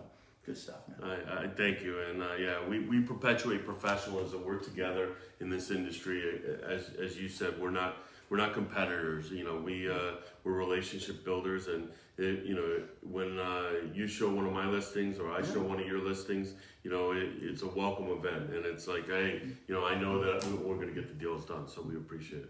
[0.45, 1.09] good stuff, man.
[1.09, 4.43] I, I thank you, and uh, yeah, we, we perpetuate professionalism.
[4.43, 6.41] We're together in this industry.
[6.67, 7.97] As as you said, we're not
[8.29, 9.31] we're not competitors.
[9.31, 10.13] You know, we uh,
[10.43, 15.19] we're relationship builders, and it, you know, when uh, you show one of my listings
[15.19, 16.53] or I show one of your listings,
[16.83, 20.23] you know, it, it's a welcome event, and it's like, hey, you know, I know
[20.23, 22.49] that we're going to get the deals done, so we appreciate it.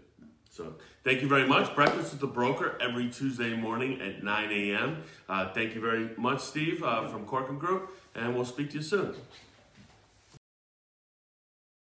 [0.52, 0.74] So
[1.04, 1.74] thank you very much.
[1.76, 5.02] Breakfast with the Broker every Tuesday morning at 9 a.m.
[5.28, 8.82] Uh, thank you very much, Steve, uh, from Corcoran Group, and we'll speak to you
[8.82, 9.14] soon.